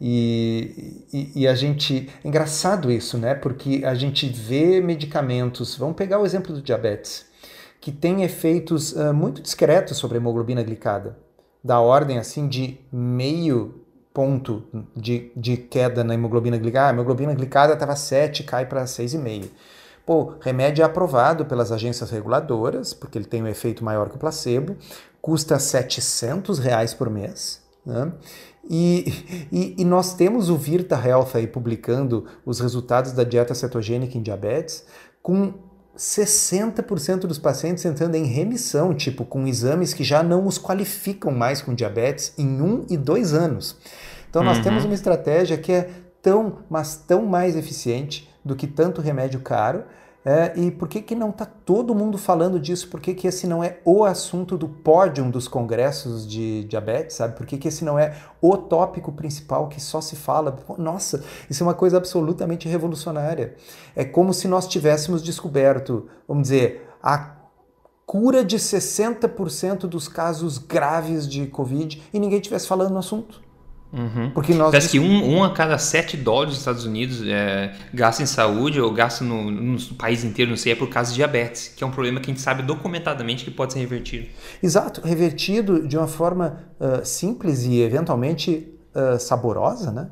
E, 0.00 1.04
e, 1.12 1.42
e, 1.42 1.48
a 1.48 1.54
gente. 1.54 2.08
Engraçado 2.24 2.90
isso, 2.90 3.18
né? 3.18 3.34
Porque 3.34 3.82
a 3.84 3.94
gente 3.94 4.28
vê 4.28 4.80
medicamentos. 4.80 5.76
Vamos 5.76 5.96
pegar 5.96 6.18
o 6.18 6.24
exemplo 6.24 6.54
do 6.54 6.62
diabetes, 6.62 7.26
que 7.80 7.90
tem 7.90 8.22
efeitos 8.22 8.92
uh, 8.92 9.12
muito 9.12 9.42
discretos 9.42 9.96
sobre 9.96 10.18
a 10.18 10.20
hemoglobina 10.20 10.62
glicada, 10.62 11.16
da 11.62 11.80
ordem 11.80 12.18
assim 12.18 12.48
de 12.48 12.78
meio 12.92 13.82
ponto 14.12 14.64
de, 14.94 15.32
de 15.36 15.56
queda 15.56 16.04
na 16.04 16.14
hemoglobina 16.14 16.56
glicada. 16.56 16.86
Ah, 16.86 16.90
a 16.90 16.92
hemoglobina 16.92 17.34
glicada 17.34 17.72
estava 17.72 17.96
7, 17.96 18.44
cai 18.44 18.66
para 18.66 18.84
6,5. 18.84 19.48
Pô, 20.04 20.34
remédio 20.40 20.82
é 20.82 20.84
aprovado 20.84 21.46
pelas 21.46 21.70
agências 21.70 22.10
reguladoras, 22.10 22.92
porque 22.92 23.16
ele 23.16 23.24
tem 23.24 23.42
um 23.42 23.46
efeito 23.46 23.84
maior 23.84 24.08
que 24.08 24.16
o 24.16 24.18
placebo, 24.18 24.76
custa 25.20 25.58
700 25.58 26.58
reais 26.58 26.92
por 26.92 27.08
mês. 27.08 27.62
Né? 27.86 28.12
E, 28.74 29.04
e, 29.52 29.74
e, 29.82 29.84
nós 29.84 30.14
temos 30.14 30.48
o 30.48 30.56
Virta 30.56 30.96
Health 30.96 31.32
aí 31.34 31.46
publicando 31.46 32.24
os 32.42 32.58
resultados 32.58 33.12
da 33.12 33.22
dieta 33.22 33.54
cetogênica 33.54 34.16
em 34.16 34.22
diabetes, 34.22 34.86
com 35.22 35.52
60% 35.94 37.26
dos 37.26 37.38
pacientes 37.38 37.84
entrando 37.84 38.14
em 38.14 38.24
remissão, 38.24 38.94
tipo, 38.94 39.26
com 39.26 39.46
exames 39.46 39.92
que 39.92 40.02
já 40.02 40.22
não 40.22 40.46
os 40.46 40.58
qualificam 40.58 41.30
mais 41.30 41.60
com 41.60 41.74
diabetes 41.74 42.32
em 42.38 42.62
um 42.62 42.86
e 42.88 42.96
dois 42.96 43.34
anos. 43.34 43.76
Então, 44.30 44.42
nós 44.42 44.56
uhum. 44.56 44.62
temos 44.62 44.86
uma 44.86 44.94
estratégia 44.94 45.58
que 45.58 45.70
é 45.70 45.90
tão, 46.22 46.60
mas 46.70 46.96
tão 46.96 47.26
mais 47.26 47.56
eficiente 47.56 48.26
do 48.42 48.56
que 48.56 48.66
tanto 48.66 49.02
remédio 49.02 49.40
caro 49.40 49.84
é, 50.24 50.52
e 50.56 50.70
por 50.70 50.86
que, 50.86 51.02
que 51.02 51.16
não 51.16 51.30
está 51.30 51.44
todo 51.44 51.94
mundo 51.94 52.16
falando 52.16 52.60
disso? 52.60 52.88
Por 52.88 53.00
que, 53.00 53.12
que 53.12 53.26
esse 53.26 53.46
não 53.46 53.62
é 53.62 53.80
o 53.84 54.04
assunto 54.04 54.56
do 54.56 54.68
pódio 54.68 55.28
dos 55.30 55.48
congressos 55.48 56.26
de 56.28 56.62
diabetes, 56.64 57.16
sabe? 57.16 57.36
Por 57.36 57.44
que, 57.44 57.58
que 57.58 57.66
esse 57.66 57.84
não 57.84 57.98
é 57.98 58.16
o 58.40 58.56
tópico 58.56 59.10
principal 59.10 59.68
que 59.68 59.80
só 59.80 60.00
se 60.00 60.14
fala? 60.14 60.56
Nossa, 60.78 61.24
isso 61.50 61.64
é 61.64 61.66
uma 61.66 61.74
coisa 61.74 61.96
absolutamente 61.96 62.68
revolucionária. 62.68 63.56
É 63.96 64.04
como 64.04 64.32
se 64.32 64.46
nós 64.46 64.68
tivéssemos 64.68 65.22
descoberto, 65.22 66.08
vamos 66.28 66.44
dizer, 66.44 66.88
a 67.02 67.36
cura 68.06 68.44
de 68.44 68.58
60% 68.58 69.86
dos 69.88 70.06
casos 70.06 70.56
graves 70.56 71.26
de 71.26 71.46
Covid 71.48 72.00
e 72.12 72.20
ninguém 72.20 72.38
estivesse 72.38 72.68
falando 72.68 72.92
no 72.92 72.98
assunto. 72.98 73.42
Uhum. 73.92 74.30
Porque 74.30 74.54
nós... 74.54 74.70
Parece 74.70 74.88
que 74.88 74.98
um, 74.98 75.36
um, 75.36 75.44
a 75.44 75.52
cada 75.52 75.76
sete 75.76 76.16
dólares 76.16 76.52
nos 76.52 76.58
Estados 76.60 76.84
Unidos 76.86 77.22
é, 77.26 77.74
gasta 77.92 78.22
em 78.22 78.26
saúde 78.26 78.80
ou 78.80 78.90
gasta 78.90 79.22
no, 79.22 79.50
no, 79.50 79.94
país 79.96 80.24
inteiro, 80.24 80.50
não 80.50 80.56
sei, 80.56 80.72
é 80.72 80.74
por 80.74 80.88
causa 80.88 81.10
de 81.10 81.16
diabetes, 81.16 81.68
que 81.68 81.84
é 81.84 81.86
um 81.86 81.90
problema 81.90 82.18
que 82.18 82.30
a 82.30 82.34
gente 82.34 82.42
sabe 82.42 82.62
documentadamente 82.62 83.44
que 83.44 83.50
pode 83.50 83.74
ser 83.74 83.80
revertido. 83.80 84.28
Exato, 84.62 85.02
revertido 85.02 85.86
de 85.86 85.98
uma 85.98 86.08
forma 86.08 86.64
uh, 86.80 87.04
simples 87.04 87.64
e 87.64 87.80
eventualmente 87.80 88.72
uh, 88.94 89.18
saborosa, 89.18 89.92
né? 89.92 90.08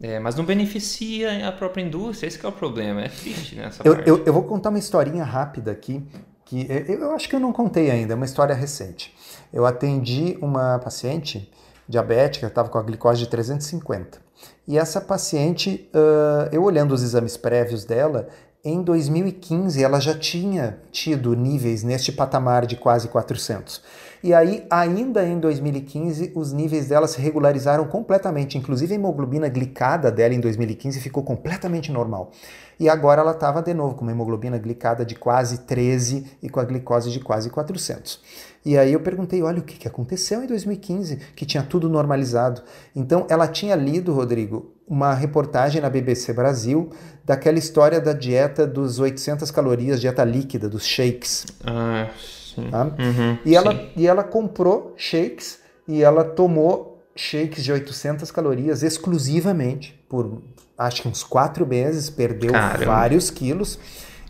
É, 0.00 0.18
mas 0.18 0.34
não 0.34 0.44
beneficia 0.44 1.46
a 1.46 1.52
própria 1.52 1.80
indústria, 1.80 2.26
esse 2.26 2.44
é 2.44 2.48
o 2.48 2.50
problema, 2.50 3.02
é 3.02 3.08
triste 3.08 3.54
nessa 3.54 3.86
eu, 3.86 3.94
eu, 4.00 4.24
eu, 4.26 4.32
vou 4.32 4.42
contar 4.42 4.70
uma 4.70 4.78
historinha 4.80 5.22
rápida 5.22 5.70
aqui, 5.70 6.02
que 6.44 6.66
eu, 6.88 6.98
eu 6.98 7.12
acho 7.12 7.28
que 7.28 7.36
eu 7.36 7.40
não 7.40 7.52
contei 7.52 7.88
ainda, 7.88 8.14
é 8.14 8.16
uma 8.16 8.24
história 8.24 8.52
recente. 8.52 9.14
Eu 9.52 9.64
atendi 9.64 10.36
uma 10.40 10.80
paciente 10.80 11.48
diabética, 11.88 12.46
estava 12.46 12.68
com 12.68 12.78
a 12.78 12.82
glicose 12.82 13.20
de 13.20 13.28
350. 13.28 14.20
E 14.66 14.78
essa 14.78 15.00
paciente, 15.00 15.88
uh, 15.94 16.48
eu 16.52 16.62
olhando 16.62 16.92
os 16.92 17.02
exames 17.02 17.36
prévios 17.36 17.84
dela, 17.84 18.28
em 18.64 18.82
2015 18.82 19.82
ela 19.82 19.98
já 19.98 20.16
tinha 20.16 20.78
tido 20.92 21.34
níveis 21.34 21.82
neste 21.82 22.12
patamar 22.12 22.64
de 22.64 22.76
quase 22.76 23.08
400. 23.08 23.82
E 24.22 24.32
aí, 24.32 24.64
ainda 24.70 25.26
em 25.26 25.40
2015, 25.40 26.32
os 26.36 26.52
níveis 26.52 26.88
dela 26.88 27.08
se 27.08 27.20
regularizaram 27.20 27.84
completamente. 27.86 28.56
Inclusive, 28.56 28.92
a 28.92 28.94
hemoglobina 28.94 29.48
glicada 29.48 30.12
dela 30.12 30.32
em 30.32 30.38
2015 30.38 31.00
ficou 31.00 31.24
completamente 31.24 31.90
normal. 31.90 32.30
E 32.78 32.88
agora 32.88 33.20
ela 33.20 33.32
estava 33.32 33.60
de 33.60 33.74
novo 33.74 33.96
com 33.96 34.02
uma 34.02 34.12
hemoglobina 34.12 34.58
glicada 34.58 35.04
de 35.04 35.16
quase 35.16 35.58
13 35.58 36.38
e 36.42 36.48
com 36.48 36.60
a 36.60 36.64
glicose 36.64 37.10
de 37.10 37.18
quase 37.18 37.50
400. 37.50 38.20
E 38.64 38.78
aí 38.78 38.92
eu 38.92 39.00
perguntei, 39.00 39.42
olha 39.42 39.58
o 39.58 39.62
que, 39.62 39.76
que 39.76 39.88
aconteceu 39.88 40.42
em 40.42 40.46
2015, 40.46 41.16
que 41.34 41.44
tinha 41.44 41.62
tudo 41.62 41.88
normalizado. 41.88 42.62
Então 42.94 43.26
ela 43.28 43.48
tinha 43.48 43.74
lido, 43.74 44.12
Rodrigo, 44.12 44.72
uma 44.86 45.14
reportagem 45.14 45.82
na 45.82 45.90
BBC 45.90 46.32
Brasil 46.32 46.90
daquela 47.24 47.58
história 47.58 48.00
da 48.00 48.12
dieta 48.12 48.66
dos 48.66 49.00
800 49.00 49.50
calorias, 49.50 50.00
dieta 50.00 50.24
líquida, 50.24 50.68
dos 50.68 50.86
shakes. 50.86 51.46
Ah, 51.64 52.08
sim. 52.18 52.41
Tá? 52.70 52.84
Uhum, 52.84 53.38
e, 53.44 53.56
ela, 53.56 53.72
sim. 53.72 53.88
e 53.96 54.06
ela 54.06 54.22
comprou 54.22 54.94
shakes 54.96 55.60
e 55.88 56.02
ela 56.02 56.24
tomou 56.24 57.02
shakes 57.14 57.62
de 57.64 57.72
800 57.72 58.30
calorias 58.30 58.82
exclusivamente 58.82 59.98
por 60.08 60.42
acho 60.76 61.02
que 61.02 61.08
uns 61.08 61.22
quatro 61.22 61.66
meses, 61.66 62.10
perdeu 62.10 62.52
Caramba. 62.52 62.84
vários 62.84 63.30
quilos 63.30 63.78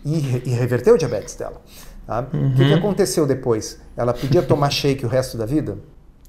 e, 0.05 0.43
e 0.45 0.49
reverteu 0.51 0.95
o 0.95 0.97
diabetes 0.97 1.35
dela. 1.35 1.61
Tá? 2.05 2.27
Uhum. 2.33 2.51
O 2.51 2.55
que, 2.55 2.65
que, 2.65 2.73
aconteceu 2.73 3.25
depois? 3.25 3.79
Ela 3.95 4.13
podia 4.13 4.41
tomar 4.41 4.69
shake 4.69 5.05
o 5.05 5.09
resto 5.09 5.37
da 5.37 5.45
vida? 5.45 5.77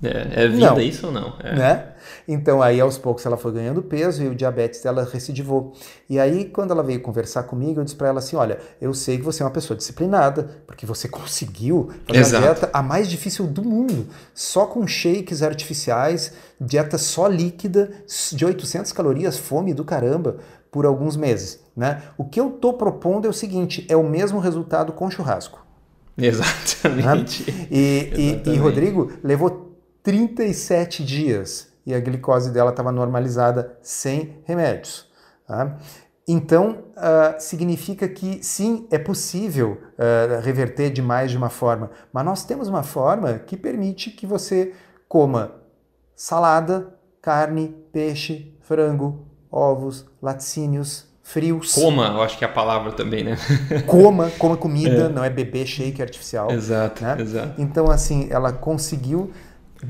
É, 0.06 0.44
é 0.44 0.48
vida 0.48 0.70
não. 0.70 0.80
isso 0.80 1.06
ou 1.06 1.12
não? 1.12 1.34
É. 1.42 1.54
Né? 1.54 1.86
Então 2.26 2.62
aí 2.62 2.80
aos 2.80 2.98
poucos 2.98 3.24
ela 3.26 3.36
foi 3.36 3.52
ganhando 3.52 3.82
peso 3.82 4.22
e 4.22 4.28
o 4.28 4.34
diabetes 4.34 4.82
dela 4.82 5.08
recidivou. 5.10 5.72
E 6.08 6.18
aí 6.18 6.44
quando 6.44 6.70
ela 6.70 6.82
veio 6.82 7.00
conversar 7.00 7.44
comigo, 7.44 7.80
eu 7.80 7.84
disse 7.84 7.96
para 7.96 8.08
ela 8.08 8.18
assim, 8.18 8.36
olha, 8.36 8.58
eu 8.80 8.92
sei 8.94 9.18
que 9.18 9.24
você 9.24 9.42
é 9.42 9.46
uma 9.46 9.52
pessoa 9.52 9.76
disciplinada, 9.76 10.62
porque 10.66 10.86
você 10.86 11.08
conseguiu 11.08 11.90
fazer 12.06 12.20
Exato. 12.20 12.36
a 12.36 12.40
dieta 12.40 12.70
a 12.72 12.82
mais 12.82 13.08
difícil 13.08 13.46
do 13.46 13.62
mundo, 13.62 14.06
só 14.32 14.66
com 14.66 14.86
shakes 14.86 15.42
artificiais, 15.42 16.32
dieta 16.60 16.98
só 16.98 17.26
líquida, 17.26 17.90
de 18.32 18.44
800 18.44 18.92
calorias, 18.92 19.36
fome 19.36 19.74
do 19.74 19.84
caramba, 19.84 20.36
por 20.70 20.86
alguns 20.86 21.16
meses, 21.16 21.60
né? 21.76 22.02
O 22.18 22.24
que 22.24 22.40
eu 22.40 22.50
tô 22.50 22.72
propondo 22.72 23.26
é 23.26 23.30
o 23.30 23.32
seguinte, 23.32 23.86
é 23.88 23.96
o 23.96 24.02
mesmo 24.02 24.40
resultado 24.40 24.92
com 24.92 25.08
churrasco. 25.08 25.64
Exatamente. 26.18 27.50
Né? 27.50 27.68
E, 27.70 28.10
Exatamente. 28.12 28.50
E, 28.50 28.52
e 28.54 28.56
Rodrigo 28.56 29.12
levou 29.22 29.63
37 30.04 31.02
dias 31.02 31.72
e 31.86 31.94
a 31.94 31.98
glicose 31.98 32.52
dela 32.52 32.70
estava 32.70 32.92
normalizada 32.92 33.76
sem 33.82 34.38
remédios. 34.44 35.10
Tá? 35.48 35.78
Então, 36.28 36.84
uh, 36.96 37.38
significa 37.38 38.06
que 38.06 38.42
sim, 38.42 38.86
é 38.90 38.98
possível 38.98 39.80
uh, 39.98 40.40
reverter 40.42 40.90
de 40.90 41.02
mais 41.02 41.30
de 41.30 41.36
uma 41.36 41.50
forma, 41.50 41.90
mas 42.12 42.24
nós 42.24 42.44
temos 42.44 42.68
uma 42.68 42.82
forma 42.82 43.38
que 43.38 43.56
permite 43.56 44.10
que 44.10 44.26
você 44.26 44.72
coma 45.08 45.52
salada, 46.14 46.94
carne, 47.20 47.74
peixe, 47.92 48.54
frango, 48.60 49.26
ovos, 49.50 50.06
laticínios, 50.20 51.06
frios. 51.22 51.74
Coma, 51.74 52.08
eu 52.08 52.22
acho 52.22 52.38
que 52.38 52.44
é 52.44 52.48
a 52.48 52.52
palavra 52.52 52.92
também, 52.92 53.24
né? 53.24 53.36
coma, 53.86 54.30
coma 54.38 54.56
comida, 54.58 55.04
é. 55.04 55.08
não 55.08 55.24
é 55.24 55.30
beber 55.30 55.66
shake 55.66 56.00
artificial. 56.00 56.50
Exato, 56.50 57.02
né? 57.02 57.16
exato. 57.20 57.60
Então, 57.60 57.90
assim, 57.90 58.28
ela 58.30 58.52
conseguiu 58.52 59.30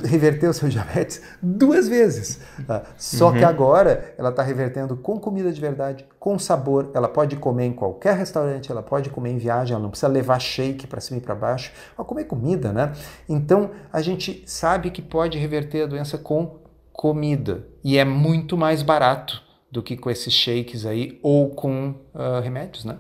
reverter 0.03 0.49
o 0.49 0.53
seu 0.53 0.69
diabetes 0.69 1.23
duas 1.43 1.89
vezes. 1.89 2.41
Tá? 2.67 2.85
Só 2.97 3.29
uhum. 3.29 3.39
que 3.39 3.45
agora 3.45 4.15
ela 4.19 4.31
está 4.31 4.43
revertendo 4.43 4.97
com 4.97 5.19
comida 5.19 5.53
de 5.53 5.61
verdade, 5.61 6.07
com 6.19 6.39
sabor. 6.39 6.91
Ela 6.95 7.09
pode 7.09 7.37
comer 7.37 7.67
em 7.67 7.73
qualquer 7.73 8.17
restaurante, 8.17 8.71
ela 8.71 8.83
pode 8.83 9.11
comer 9.11 9.31
em 9.31 9.39
viagem, 9.39 9.75
ela 9.75 9.83
não 9.83 9.91
precisa 9.91 10.09
levar 10.09 10.41
shake 10.41 10.87
para 10.87 11.01
cima 11.01 11.19
e 11.19 11.21
para 11.21 11.35
baixo, 11.35 11.73
ela 11.97 12.05
comer 12.05 12.25
comida, 12.25 12.73
né? 12.73 12.93
Então 13.29 13.71
a 13.93 14.01
gente 14.01 14.43
sabe 14.47 14.91
que 14.91 15.03
pode 15.03 15.39
reverter 15.39 15.83
a 15.83 15.87
doença 15.87 16.19
com 16.19 16.59
comida 16.93 17.67
e 17.83 17.99
é 17.99 18.05
muito 18.05 18.57
mais 18.57 18.83
barato 18.83 19.43
do 19.71 19.83
que 19.83 19.97
com 19.97 20.09
esses 20.09 20.33
shakes 20.33 20.87
aí 20.87 21.19
ou 21.23 21.51
com 21.51 21.95
uh, 22.15 22.41
remédios, 22.43 22.85
né? 22.85 22.99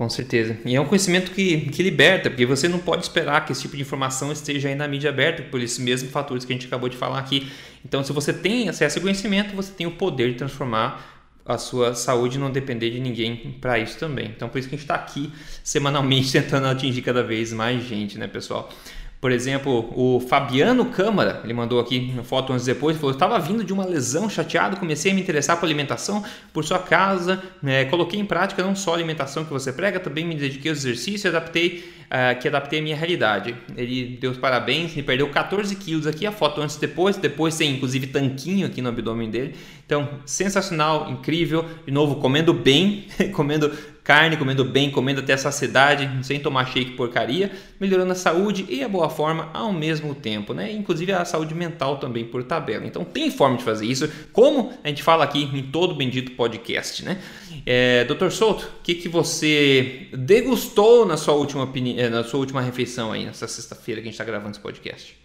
Com 0.00 0.08
certeza. 0.08 0.56
E 0.64 0.74
é 0.74 0.80
um 0.80 0.86
conhecimento 0.86 1.30
que, 1.30 1.68
que 1.68 1.82
liberta, 1.82 2.30
porque 2.30 2.46
você 2.46 2.66
não 2.66 2.78
pode 2.78 3.02
esperar 3.02 3.44
que 3.44 3.52
esse 3.52 3.60
tipo 3.60 3.76
de 3.76 3.82
informação 3.82 4.32
esteja 4.32 4.70
aí 4.70 4.74
na 4.74 4.88
mídia 4.88 5.10
aberta, 5.10 5.42
por 5.42 5.60
esses 5.60 5.78
mesmos 5.78 6.10
fatores 6.10 6.42
que 6.42 6.50
a 6.50 6.56
gente 6.56 6.66
acabou 6.66 6.88
de 6.88 6.96
falar 6.96 7.18
aqui. 7.18 7.52
Então, 7.84 8.02
se 8.02 8.10
você 8.10 8.32
tem 8.32 8.70
acesso 8.70 8.96
ao 8.96 9.02
conhecimento, 9.02 9.54
você 9.54 9.70
tem 9.70 9.86
o 9.86 9.90
poder 9.90 10.30
de 10.30 10.38
transformar 10.38 11.06
a 11.44 11.58
sua 11.58 11.94
saúde 11.94 12.38
não 12.38 12.50
depender 12.50 12.88
de 12.88 12.98
ninguém 12.98 13.58
para 13.60 13.78
isso 13.78 13.98
também. 13.98 14.32
Então, 14.34 14.48
por 14.48 14.56
isso 14.56 14.70
que 14.70 14.74
a 14.74 14.78
gente 14.78 14.84
está 14.86 14.94
aqui 14.94 15.30
semanalmente 15.62 16.32
tentando 16.32 16.66
atingir 16.68 17.02
cada 17.02 17.22
vez 17.22 17.52
mais 17.52 17.84
gente, 17.84 18.16
né, 18.16 18.26
pessoal? 18.26 18.70
Por 19.20 19.32
exemplo, 19.32 19.92
o 19.94 20.18
Fabiano 20.18 20.86
Câmara, 20.86 21.42
ele 21.44 21.52
mandou 21.52 21.78
aqui 21.78 22.10
uma 22.14 22.24
foto 22.24 22.52
anos 22.52 22.64
depois, 22.64 22.96
falou: 22.96 23.10
estava 23.10 23.38
vindo 23.38 23.62
de 23.62 23.70
uma 23.70 23.84
lesão, 23.84 24.30
chateado, 24.30 24.78
comecei 24.78 25.12
a 25.12 25.14
me 25.14 25.20
interessar 25.20 25.60
por 25.60 25.66
alimentação, 25.66 26.24
por 26.54 26.64
sua 26.64 26.78
casa, 26.78 27.42
né, 27.62 27.84
coloquei 27.84 28.18
em 28.18 28.24
prática 28.24 28.62
não 28.62 28.74
só 28.74 28.92
a 28.92 28.94
alimentação 28.94 29.44
que 29.44 29.52
você 29.52 29.74
prega, 29.74 30.00
também 30.00 30.24
me 30.24 30.34
dediquei 30.34 30.70
ao 30.70 30.74
exercício 30.74 31.26
e 31.26 31.28
adaptei, 31.28 31.84
uh, 32.06 32.40
que 32.40 32.48
adaptei 32.48 32.78
a 32.78 32.82
minha 32.82 32.96
realidade. 32.96 33.54
Ele 33.76 34.16
deu 34.18 34.30
os 34.30 34.38
parabéns, 34.38 34.92
ele 34.92 35.02
perdeu 35.02 35.28
14 35.28 35.76
quilos 35.76 36.06
aqui, 36.06 36.26
a 36.26 36.32
foto 36.32 36.62
antes 36.62 36.76
e 36.76 36.80
depois, 36.80 37.18
depois 37.18 37.54
tem 37.58 37.74
inclusive 37.74 38.06
tanquinho 38.06 38.66
aqui 38.66 38.80
no 38.80 38.88
abdômen 38.88 39.28
dele. 39.28 39.54
Então, 39.84 40.08
sensacional, 40.24 41.10
incrível, 41.10 41.66
de 41.84 41.92
novo, 41.92 42.16
comendo 42.16 42.54
bem, 42.54 43.06
comendo 43.34 43.70
carne, 44.02 44.36
comendo 44.36 44.64
bem, 44.64 44.90
comendo 44.90 45.20
até 45.20 45.36
saciedade, 45.36 46.08
sem 46.24 46.40
tomar 46.40 46.66
shake 46.66 46.92
porcaria, 46.92 47.50
melhorando 47.78 48.12
a 48.12 48.14
saúde 48.14 48.66
e 48.68 48.82
a 48.82 48.88
boa 48.88 49.08
forma 49.08 49.50
ao 49.52 49.72
mesmo 49.72 50.14
tempo, 50.14 50.52
né? 50.52 50.72
Inclusive 50.72 51.12
a 51.12 51.24
saúde 51.24 51.54
mental 51.54 51.98
também 51.98 52.24
por 52.24 52.42
tabela. 52.44 52.86
Então 52.86 53.04
tem 53.04 53.30
forma 53.30 53.56
de 53.56 53.64
fazer 53.64 53.86
isso, 53.86 54.10
como 54.32 54.72
a 54.82 54.88
gente 54.88 55.02
fala 55.02 55.24
aqui 55.24 55.42
em 55.42 55.62
todo 55.62 55.94
bendito 55.94 56.32
podcast, 56.32 57.04
né? 57.04 57.18
É, 57.66 58.04
Doutor 58.04 58.32
Souto, 58.32 58.64
o 58.64 58.82
que, 58.82 58.94
que 58.94 59.08
você 59.08 60.08
degustou 60.12 61.04
na 61.04 61.16
sua 61.16 61.34
última 61.34 61.64
opini... 61.64 61.98
Eh, 61.98 62.08
na 62.08 62.24
sua 62.24 62.40
última 62.40 62.60
refeição 62.60 63.12
aí 63.12 63.24
nessa 63.24 63.46
sexta-feira 63.46 64.00
que 64.00 64.08
a 64.08 64.10
gente 64.10 64.14
está 64.14 64.24
gravando 64.24 64.52
esse 64.52 64.60
podcast? 64.60 65.16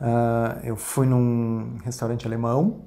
Uh, 0.00 0.66
eu 0.66 0.76
fui 0.76 1.06
num 1.06 1.78
restaurante 1.84 2.26
alemão 2.26 2.84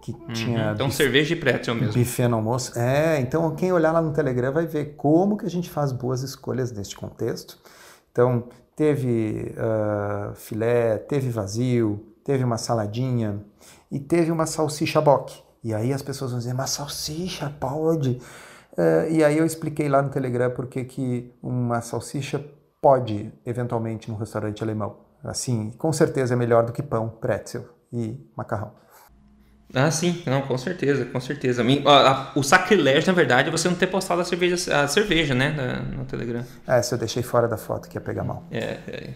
que 0.00 0.12
uhum. 0.12 0.32
tinha. 0.32 0.72
Então, 0.72 0.90
cerveja 0.90 1.34
e 1.34 1.36
pretzel 1.36 1.74
mesmo. 1.74 1.94
Buffet 1.94 2.28
no 2.28 2.36
almoço. 2.36 2.78
É, 2.78 3.20
então 3.20 3.54
quem 3.54 3.72
olhar 3.72 3.92
lá 3.92 4.00
no 4.00 4.12
Telegram 4.12 4.52
vai 4.52 4.66
ver 4.66 4.94
como 4.96 5.36
que 5.36 5.46
a 5.46 5.50
gente 5.50 5.68
faz 5.68 5.92
boas 5.92 6.22
escolhas 6.22 6.72
neste 6.72 6.96
contexto. 6.96 7.58
Então, 8.12 8.44
teve 8.74 9.54
uh, 9.56 10.34
filé, 10.34 10.98
teve 10.98 11.30
vazio, 11.30 12.04
teve 12.24 12.44
uma 12.44 12.56
saladinha 12.56 13.44
e 13.90 13.98
teve 13.98 14.30
uma 14.30 14.46
salsicha 14.46 15.00
bock. 15.00 15.42
E 15.64 15.74
aí 15.74 15.92
as 15.92 16.02
pessoas 16.02 16.30
vão 16.30 16.38
dizer, 16.38 16.54
mas 16.54 16.70
salsicha 16.70 17.52
pode? 17.58 18.20
Uh, 18.72 19.10
e 19.10 19.24
aí 19.24 19.36
eu 19.36 19.44
expliquei 19.44 19.88
lá 19.88 20.00
no 20.00 20.10
Telegram 20.10 20.50
porque 20.50 20.84
que 20.84 21.34
uma 21.42 21.80
salsicha 21.80 22.44
pode, 22.80 23.32
eventualmente, 23.44 24.08
num 24.10 24.16
restaurante 24.16 24.62
alemão. 24.62 24.96
Assim, 25.24 25.72
com 25.76 25.92
certeza 25.92 26.34
é 26.34 26.36
melhor 26.36 26.64
do 26.64 26.72
que 26.72 26.82
pão, 26.82 27.08
pretzel 27.08 27.64
e 27.92 28.24
macarrão. 28.36 28.72
Ah, 29.74 29.90
sim, 29.90 30.22
não, 30.24 30.40
com 30.42 30.56
certeza, 30.56 31.04
com 31.04 31.20
certeza. 31.20 31.62
O 32.34 32.42
sacrilégio, 32.42 33.06
na 33.06 33.12
verdade, 33.12 33.48
é 33.48 33.50
você 33.50 33.68
não 33.68 33.76
ter 33.76 33.86
postado 33.86 34.20
a 34.20 34.24
cerveja, 34.24 34.82
a 34.82 34.88
cerveja 34.88 35.34
né, 35.34 35.82
no 35.94 36.06
Telegram. 36.06 36.42
É, 36.66 36.80
se 36.80 36.94
eu 36.94 36.98
deixei 36.98 37.22
fora 37.22 37.46
da 37.46 37.58
foto, 37.58 37.88
que 37.88 37.98
ia 37.98 38.00
pegar 38.00 38.24
mal. 38.24 38.46
É, 38.50 38.78
é. 38.86 39.10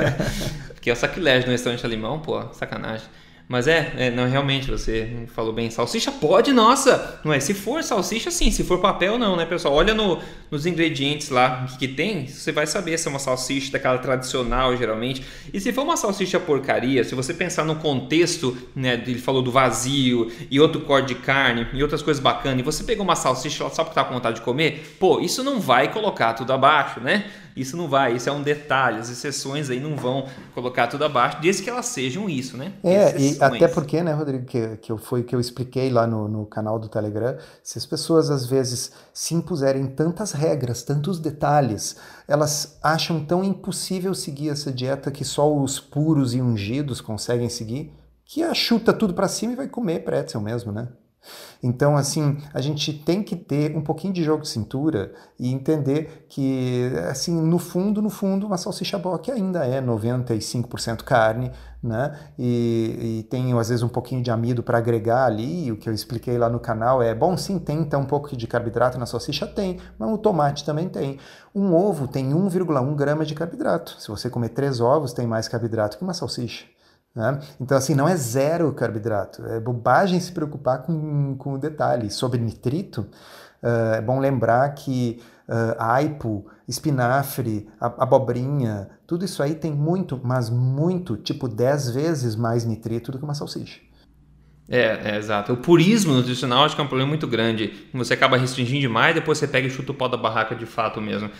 Porque 0.72 0.88
é 0.88 0.92
o 0.92 0.96
sacrilégio 0.96 1.46
no 1.46 1.52
restaurante 1.52 1.84
alemão, 1.84 2.18
pô, 2.18 2.42
sacanagem. 2.54 3.06
Mas 3.46 3.68
é, 3.68 3.92
é, 3.98 4.10
não, 4.10 4.26
realmente, 4.26 4.70
você 4.70 5.26
falou 5.34 5.52
bem. 5.52 5.70
Salsicha 5.70 6.10
pode, 6.10 6.50
nossa! 6.50 7.20
Não 7.22 7.32
é? 7.32 7.38
Se 7.38 7.52
for 7.52 7.82
salsicha, 7.82 8.30
sim. 8.30 8.50
Se 8.50 8.64
for 8.64 8.80
papel, 8.80 9.18
não, 9.18 9.36
né, 9.36 9.44
pessoal? 9.44 9.74
Olha 9.74 9.92
no, 9.92 10.18
nos 10.50 10.64
ingredientes 10.64 11.28
lá 11.28 11.66
que, 11.66 11.78
que 11.78 11.88
tem, 11.88 12.26
você 12.26 12.50
vai 12.50 12.66
saber 12.66 12.96
se 12.96 13.06
é 13.06 13.10
uma 13.10 13.18
salsicha 13.18 13.70
daquela 13.70 13.98
tradicional, 13.98 14.74
geralmente. 14.76 15.22
E 15.52 15.60
se 15.60 15.72
for 15.72 15.82
uma 15.82 15.96
salsicha 15.96 16.40
porcaria, 16.40 17.04
se 17.04 17.14
você 17.14 17.34
pensar 17.34 17.64
no 17.66 17.76
contexto, 17.76 18.56
né, 18.74 18.94
ele 19.06 19.18
falou 19.18 19.42
do 19.42 19.50
vazio 19.50 20.32
e 20.50 20.58
outro 20.58 20.80
corte 20.80 21.08
de 21.08 21.16
carne 21.16 21.66
e 21.74 21.82
outras 21.82 22.00
coisas 22.00 22.22
bacanas, 22.22 22.60
e 22.60 22.62
você 22.62 22.82
pegou 22.82 23.04
uma 23.04 23.16
salsicha 23.16 23.68
só 23.68 23.84
porque 23.84 23.94
tá 23.94 24.04
com 24.04 24.14
vontade 24.14 24.36
de 24.36 24.42
comer, 24.42 24.96
pô, 24.98 25.20
isso 25.20 25.44
não 25.44 25.60
vai 25.60 25.92
colocar 25.92 26.32
tudo 26.32 26.50
abaixo, 26.52 26.98
né? 26.98 27.26
Isso 27.56 27.76
não 27.76 27.88
vai, 27.88 28.14
isso 28.16 28.28
é 28.28 28.32
um 28.32 28.42
detalhe. 28.42 28.98
As 28.98 29.08
exceções 29.08 29.70
aí 29.70 29.78
não 29.78 29.96
vão 29.96 30.26
colocar 30.54 30.88
tudo 30.88 31.04
abaixo, 31.04 31.40
desde 31.40 31.62
que 31.62 31.70
elas 31.70 31.86
sejam 31.86 32.28
isso, 32.28 32.56
né? 32.56 32.72
É, 32.82 33.16
e 33.18 33.36
até 33.40 33.68
porque, 33.68 34.02
né, 34.02 34.12
Rodrigo, 34.12 34.44
que, 34.44 34.76
que 34.78 34.90
eu, 34.90 34.98
foi 34.98 35.22
que 35.22 35.34
eu 35.34 35.40
expliquei 35.40 35.90
lá 35.90 36.06
no, 36.06 36.26
no 36.26 36.46
canal 36.46 36.78
do 36.78 36.88
Telegram, 36.88 37.36
se 37.62 37.78
as 37.78 37.86
pessoas 37.86 38.28
às 38.30 38.44
vezes 38.46 38.92
se 39.12 39.34
impuserem 39.34 39.86
tantas 39.86 40.32
regras, 40.32 40.82
tantos 40.82 41.20
detalhes, 41.20 41.96
elas 42.26 42.78
acham 42.82 43.24
tão 43.24 43.44
impossível 43.44 44.14
seguir 44.14 44.48
essa 44.48 44.72
dieta 44.72 45.10
que 45.10 45.24
só 45.24 45.54
os 45.54 45.78
puros 45.78 46.34
e 46.34 46.40
ungidos 46.40 47.00
conseguem 47.00 47.48
seguir, 47.48 47.92
que 48.24 48.42
a 48.42 48.52
chuta 48.52 48.92
tudo 48.92 49.14
para 49.14 49.28
cima 49.28 49.52
e 49.52 49.56
vai 49.56 49.68
comer 49.68 50.00
pretzel 50.00 50.40
mesmo, 50.40 50.72
né? 50.72 50.88
Então, 51.62 51.96
assim, 51.96 52.38
a 52.52 52.60
gente 52.60 52.92
tem 52.92 53.22
que 53.22 53.34
ter 53.34 53.76
um 53.76 53.80
pouquinho 53.80 54.12
de 54.12 54.22
jogo 54.22 54.42
de 54.42 54.48
cintura 54.48 55.12
e 55.38 55.52
entender 55.52 56.26
que, 56.28 56.92
assim, 57.08 57.34
no 57.40 57.58
fundo, 57.58 58.02
no 58.02 58.10
fundo, 58.10 58.46
uma 58.46 58.58
salsicha 58.58 58.98
bock 58.98 59.30
ainda 59.30 59.64
é 59.64 59.80
95% 59.80 61.02
carne, 61.02 61.50
né? 61.82 62.18
E, 62.38 63.20
e, 63.20 63.22
tem, 63.24 63.58
às 63.58 63.68
vezes, 63.68 63.82
um 63.82 63.88
pouquinho 63.88 64.22
de 64.22 64.30
amido 64.30 64.62
para 64.62 64.78
agregar 64.78 65.24
ali. 65.24 65.70
O 65.72 65.76
que 65.76 65.88
eu 65.88 65.94
expliquei 65.94 66.36
lá 66.36 66.48
no 66.48 66.60
canal 66.60 67.02
é, 67.02 67.14
bom, 67.14 67.36
sim, 67.36 67.58
tem 67.58 67.78
então 67.78 68.02
um 68.02 68.06
pouco 68.06 68.36
de 68.36 68.46
carboidrato 68.46 68.98
na 68.98 69.06
salsicha? 69.06 69.46
Tem, 69.46 69.78
mas 69.98 70.10
o 70.10 70.18
tomate 70.18 70.64
também 70.64 70.88
tem. 70.88 71.18
Um 71.54 71.74
ovo 71.74 72.08
tem 72.08 72.32
1,1 72.32 72.94
grama 72.94 73.24
de 73.24 73.34
carboidrato. 73.34 74.00
Se 74.00 74.08
você 74.08 74.28
comer 74.28 74.50
três 74.50 74.80
ovos, 74.80 75.12
tem 75.12 75.26
mais 75.26 75.48
carboidrato 75.48 75.96
que 75.96 76.02
uma 76.04 76.14
salsicha. 76.14 76.73
Né? 77.14 77.38
Então, 77.60 77.76
assim, 77.76 77.94
não 77.94 78.08
é 78.08 78.16
zero 78.16 78.72
carboidrato. 78.72 79.44
É 79.46 79.60
bobagem 79.60 80.18
se 80.18 80.32
preocupar 80.32 80.82
com, 80.82 81.36
com 81.36 81.54
o 81.54 81.58
detalhe. 81.58 82.10
Sobre 82.10 82.40
nitrito, 82.40 83.02
uh, 83.62 83.94
é 83.94 84.00
bom 84.00 84.18
lembrar 84.18 84.68
que 84.70 85.20
uh, 85.48 85.76
aipo, 85.78 86.46
espinafre, 86.66 87.68
abobrinha, 87.78 88.88
tudo 89.06 89.24
isso 89.24 89.42
aí 89.42 89.54
tem 89.54 89.72
muito, 89.72 90.20
mas 90.22 90.50
muito, 90.50 91.16
tipo 91.16 91.46
10 91.46 91.90
vezes 91.90 92.34
mais 92.34 92.64
nitrito 92.64 93.12
do 93.12 93.18
que 93.18 93.24
uma 93.24 93.34
salsicha. 93.34 93.80
É, 94.68 95.10
é, 95.10 95.16
exato. 95.18 95.52
O 95.52 95.56
purismo 95.58 96.14
nutricional 96.14 96.64
acho 96.64 96.74
que 96.74 96.80
é 96.80 96.84
um 96.84 96.88
problema 96.88 97.10
muito 97.10 97.26
grande. 97.26 97.86
Você 97.92 98.14
acaba 98.14 98.38
restringindo 98.38 98.80
demais, 98.80 99.14
depois 99.14 99.36
você 99.36 99.46
pega 99.46 99.66
e 99.66 99.70
chuta 99.70 99.92
o 99.92 99.94
pau 99.94 100.08
da 100.08 100.16
barraca 100.16 100.54
de 100.54 100.64
fato 100.64 101.00
mesmo. 101.02 101.30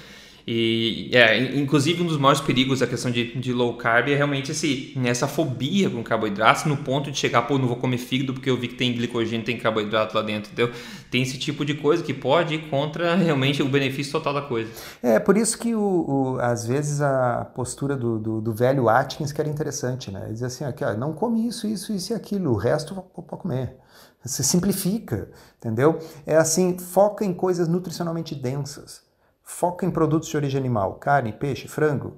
E, 0.47 1.11
é, 1.15 1.57
inclusive, 1.57 2.03
um 2.03 2.07
dos 2.07 2.19
maiores 2.19 2.41
perigos 2.41 2.81
da 2.81 2.87
questão 2.87 3.11
de, 3.11 3.35
de 3.39 3.51
low 3.51 3.77
carb 3.79 4.11
é 4.11 4.15
realmente 4.15 4.51
esse, 4.51 4.95
essa 5.05 5.27
fobia 5.27 5.89
com 5.89 6.03
carboidratos, 6.03 6.65
no 6.65 6.77
ponto 6.77 7.11
de 7.11 7.19
chegar, 7.19 7.43
pô, 7.43 7.57
não 7.57 7.67
vou 7.67 7.77
comer 7.77 7.97
fígado 7.97 8.35
porque 8.35 8.51
eu 8.51 8.57
vi 8.59 8.69
que 8.69 8.75
tem 8.75 8.93
glicogênio, 8.93 9.45
tem 9.45 9.57
carboidrato 9.57 10.15
lá 10.15 10.23
dentro, 10.23 10.53
entendeu? 10.53 10.75
Tem 11.11 11.23
esse 11.23 11.39
tipo 11.39 11.65
de 11.65 11.73
coisa 11.73 12.03
que 12.03 12.13
pode 12.13 12.57
ir 12.57 12.69
contra 12.69 13.15
realmente 13.15 13.63
o 13.63 13.69
benefício 13.69 14.13
total 14.13 14.35
da 14.35 14.43
coisa. 14.43 14.71
É, 15.03 15.19
por 15.19 15.39
isso 15.39 15.59
que, 15.59 15.75
o, 15.75 16.35
o 16.35 16.39
às 16.41 16.67
vezes, 16.67 17.01
a 17.01 17.47
postura 17.55 17.97
do, 17.97 18.19
do, 18.19 18.41
do, 18.43 18.53
velho 18.53 18.91
Atkins 18.91 19.33
que 19.33 19.41
era 19.41 19.49
interessante, 19.49 20.11
né? 20.11 20.25
Ele 20.25 20.35
diz 20.35 20.43
assim, 20.43 20.65
aqui, 20.65 20.85
ó, 20.85 20.93
não 20.93 21.15
come 21.15 21.49
isso, 21.49 21.67
isso, 21.67 21.91
isso 21.91 22.13
e 22.13 22.15
aquilo, 22.15 22.51
o 22.51 22.57
resto 22.57 22.95
pode 22.95 23.43
comer. 23.43 23.77
Você 24.23 24.43
simplifica, 24.43 25.31
entendeu? 25.59 25.99
É 26.27 26.37
assim, 26.37 26.79
foca 26.79 27.25
em 27.25 27.33
coisas 27.33 27.67
nutricionalmente 27.69 28.35
densas. 28.35 29.04
Foca 29.45 29.85
em 29.85 29.91
produtos 29.91 30.29
de 30.29 30.37
origem 30.37 30.59
animal, 30.59 30.95
carne, 30.95 31.33
peixe, 31.33 31.69
frango, 31.69 32.17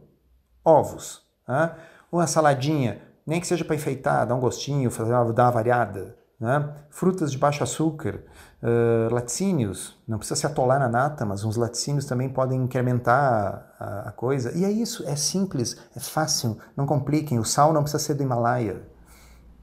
ovos. 0.64 1.22
Né? 1.46 1.72
Uma 2.10 2.26
saladinha, 2.26 3.02
nem 3.26 3.40
que 3.40 3.46
seja 3.46 3.64
para 3.64 3.74
enfeitar, 3.74 4.26
dar 4.26 4.34
um 4.34 4.40
gostinho, 4.40 4.90
fazer 4.90 5.12
uma, 5.12 5.32
dar 5.32 5.44
uma 5.44 5.50
variada. 5.50 6.16
Né? 6.38 6.68
Frutas 6.88 7.32
de 7.32 7.38
baixo 7.38 7.64
açúcar, 7.64 8.20
uh, 8.62 9.12
laticínios, 9.12 9.98
não 10.06 10.18
precisa 10.18 10.38
se 10.38 10.46
atolar 10.46 10.78
na 10.78 10.88
nata, 10.88 11.24
mas 11.24 11.42
uns 11.44 11.56
laticínios 11.56 12.04
também 12.04 12.28
podem 12.28 12.62
incrementar 12.62 13.74
a, 13.80 14.08
a, 14.08 14.12
coisa. 14.12 14.56
E 14.56 14.64
é 14.64 14.70
isso, 14.70 15.02
é 15.08 15.16
simples, 15.16 15.76
é 15.96 16.00
fácil, 16.00 16.58
não 16.76 16.86
compliquem. 16.86 17.38
O 17.38 17.44
sal 17.44 17.72
não 17.72 17.82
precisa 17.82 18.02
ser 18.02 18.14
do 18.14 18.22
Himalaia. 18.22 18.82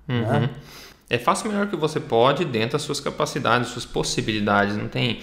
Uhum. 0.09 0.21
Né? 0.21 0.49
É 1.09 1.19
fácil 1.19 1.49
melhor 1.49 1.67
que 1.67 1.75
você 1.75 1.99
pode 1.99 2.43
dentro 2.43 2.73
das 2.73 2.81
suas 2.81 2.99
capacidades, 2.99 3.69
suas 3.69 3.85
possibilidades. 3.85 4.75
Não 4.75 4.87
tem 4.87 5.21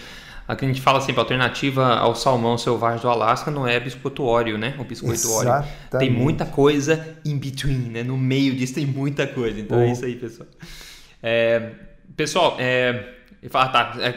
a 0.65 0.69
gente 0.69 0.81
fala 0.81 1.01
sempre, 1.01 1.21
a 1.21 1.23
alternativa 1.23 1.95
ao 1.97 2.15
salmão 2.15 2.59
selvagem 2.59 3.01
do 3.01 3.09
Alasca 3.09 3.51
não 3.51 3.67
é 3.67 3.79
biscoito 3.79 4.25
óleo, 4.25 4.59
né? 4.59 4.75
O 4.79 4.85
biscoito 4.85 5.31
óleo. 5.33 5.65
Tem 5.99 6.11
muita 6.11 6.45
coisa 6.45 7.17
in 7.25 7.39
between, 7.39 7.91
né? 7.91 8.03
No 8.03 8.17
meio 8.17 8.55
disso 8.55 8.75
tem 8.75 8.87
muita 8.87 9.27
coisa. 9.27 9.61
Então 9.61 9.79
é 9.79 9.93
isso 9.93 10.05
aí, 10.05 10.17
pessoal. 10.17 10.49
É, 11.23 11.71
pessoal, 12.17 12.57
é, 12.59 13.15
ah, 13.53 13.69
tá, 13.69 13.97
é, 14.01 14.15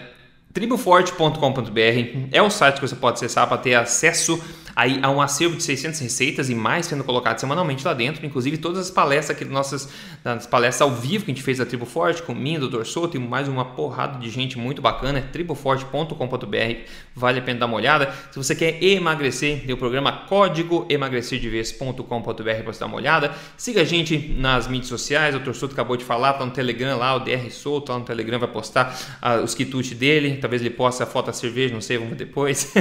triboforte.com.br 0.53 2.29
é 2.31 2.41
o 2.41 2.49
site 2.49 2.75
que 2.75 2.87
você 2.87 2.95
pode 2.95 3.17
acessar 3.17 3.47
para 3.47 3.57
ter 3.57 3.75
acesso 3.75 4.41
Aí 4.75 4.99
há 5.03 5.09
um 5.09 5.21
acervo 5.21 5.55
de 5.55 5.63
600 5.63 5.99
receitas 5.99 6.49
e 6.49 6.55
mais 6.55 6.85
sendo 6.87 7.03
colocadas 7.03 7.39
semanalmente 7.39 7.85
lá 7.85 7.93
dentro, 7.93 8.25
inclusive 8.25 8.57
todas 8.57 8.79
as 8.79 8.91
palestras 8.91 9.37
aqui, 9.37 9.45
nossas 9.45 9.89
das 10.23 10.47
palestras 10.47 10.81
ao 10.81 10.95
vivo 10.95 11.25
que 11.25 11.31
a 11.31 11.33
gente 11.33 11.43
fez 11.43 11.57
da 11.57 11.65
Tribo 11.65 11.85
Forte, 11.85 12.23
com 12.23 12.33
mim, 12.33 12.59
Dr. 12.59 12.83
Souto 12.83 13.17
e 13.17 13.19
mais 13.19 13.47
uma 13.47 13.65
porrada 13.65 14.19
de 14.19 14.29
gente 14.29 14.57
muito 14.57 14.81
bacana, 14.81 15.19
é 15.19 15.21
triboforte.com.br, 15.21 16.75
vale 17.15 17.39
a 17.39 17.41
pena 17.41 17.59
dar 17.59 17.65
uma 17.65 17.75
olhada. 17.75 18.13
Se 18.31 18.37
você 18.37 18.55
quer 18.55 18.81
emagrecer, 18.83 19.63
tem 19.65 19.73
o 19.73 19.77
programa 19.77 20.11
código 20.11 20.85
emagrecerdevez.com.br 20.89 22.03
para 22.41 22.63
você 22.63 22.79
dar 22.79 22.85
uma 22.85 22.97
olhada. 22.97 23.31
Siga 23.57 23.81
a 23.81 23.85
gente 23.85 24.35
nas 24.37 24.67
mídias 24.67 24.87
sociais, 24.87 25.35
o 25.35 25.39
Dr. 25.39 25.53
Souto 25.53 25.73
acabou 25.73 25.97
de 25.97 26.05
falar, 26.05 26.33
tá 26.33 26.45
no 26.45 26.51
Telegram 26.51 26.97
lá, 26.97 27.15
o 27.15 27.19
DR 27.19 27.51
Souto 27.51 27.91
lá 27.91 27.99
no 27.99 28.05
Telegram 28.05 28.39
vai 28.39 28.47
postar 28.47 28.97
uh, 29.21 29.43
os 29.43 29.53
quitutes 29.53 29.97
dele, 29.97 30.37
talvez 30.37 30.61
ele 30.61 30.71
poste 30.71 31.03
a 31.03 31.05
foto 31.05 31.27
da 31.27 31.33
cerveja, 31.33 31.73
não 31.73 31.81
sei, 31.81 31.97
vamos 31.97 32.11
ver 32.11 32.25
depois. 32.25 32.73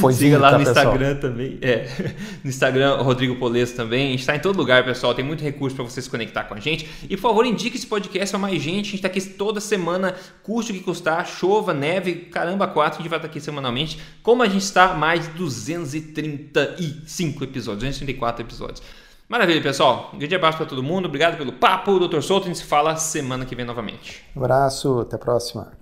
Foi 0.00 0.12
Siga 0.16 0.38
lá 0.38 0.50
tá, 0.50 0.58
no 0.58 0.62
Instagram 0.62 1.14
pessoal. 1.14 1.20
também 1.20 1.35
É. 1.62 1.86
No 2.42 2.50
Instagram, 2.50 2.96
Rodrigo 2.96 3.36
Polesso 3.36 3.74
também. 3.74 4.08
A 4.08 4.10
gente 4.10 4.20
está 4.20 4.36
em 4.36 4.40
todo 4.40 4.56
lugar, 4.56 4.84
pessoal. 4.84 5.14
Tem 5.14 5.24
muito 5.24 5.42
recurso 5.42 5.74
para 5.74 5.84
você 5.84 6.00
se 6.00 6.08
conectar 6.08 6.44
com 6.44 6.54
a 6.54 6.60
gente. 6.60 6.88
E 7.08 7.16
por 7.16 7.22
favor, 7.22 7.44
indique 7.44 7.76
esse 7.76 7.86
podcast 7.86 8.30
para 8.30 8.38
mais 8.38 8.62
gente. 8.62 8.88
A 8.88 8.90
gente 8.90 8.96
está 8.96 9.08
aqui 9.08 9.20
toda 9.20 9.60
semana, 9.60 10.14
custe 10.42 10.72
o 10.72 10.74
que 10.74 10.80
custar, 10.80 11.26
chova, 11.26 11.74
neve, 11.74 12.14
caramba, 12.14 12.66
quatro. 12.66 13.00
A 13.00 13.02
gente 13.02 13.10
vai 13.10 13.18
estar 13.18 13.28
tá 13.28 13.32
aqui 13.32 13.40
semanalmente. 13.40 14.00
Como 14.22 14.42
a 14.42 14.48
gente 14.48 14.62
está, 14.62 14.94
mais 14.94 15.24
de 15.24 15.30
235 15.30 17.44
episódios, 17.44 17.82
234 17.82 18.44
episódios. 18.44 18.82
Maravilha, 19.28 19.60
pessoal. 19.60 20.10
Um 20.14 20.18
grande 20.18 20.36
abraço 20.36 20.58
para 20.58 20.66
todo 20.66 20.82
mundo. 20.82 21.06
Obrigado 21.06 21.36
pelo 21.36 21.52
papo, 21.52 21.98
Dr. 21.98 22.20
Souto. 22.20 22.44
A 22.44 22.48
gente 22.48 22.58
se 22.58 22.64
fala 22.64 22.94
semana 22.96 23.44
que 23.44 23.56
vem 23.56 23.64
novamente. 23.64 24.24
Um 24.36 24.44
abraço, 24.44 25.00
até 25.00 25.16
a 25.16 25.18
próxima. 25.18 25.75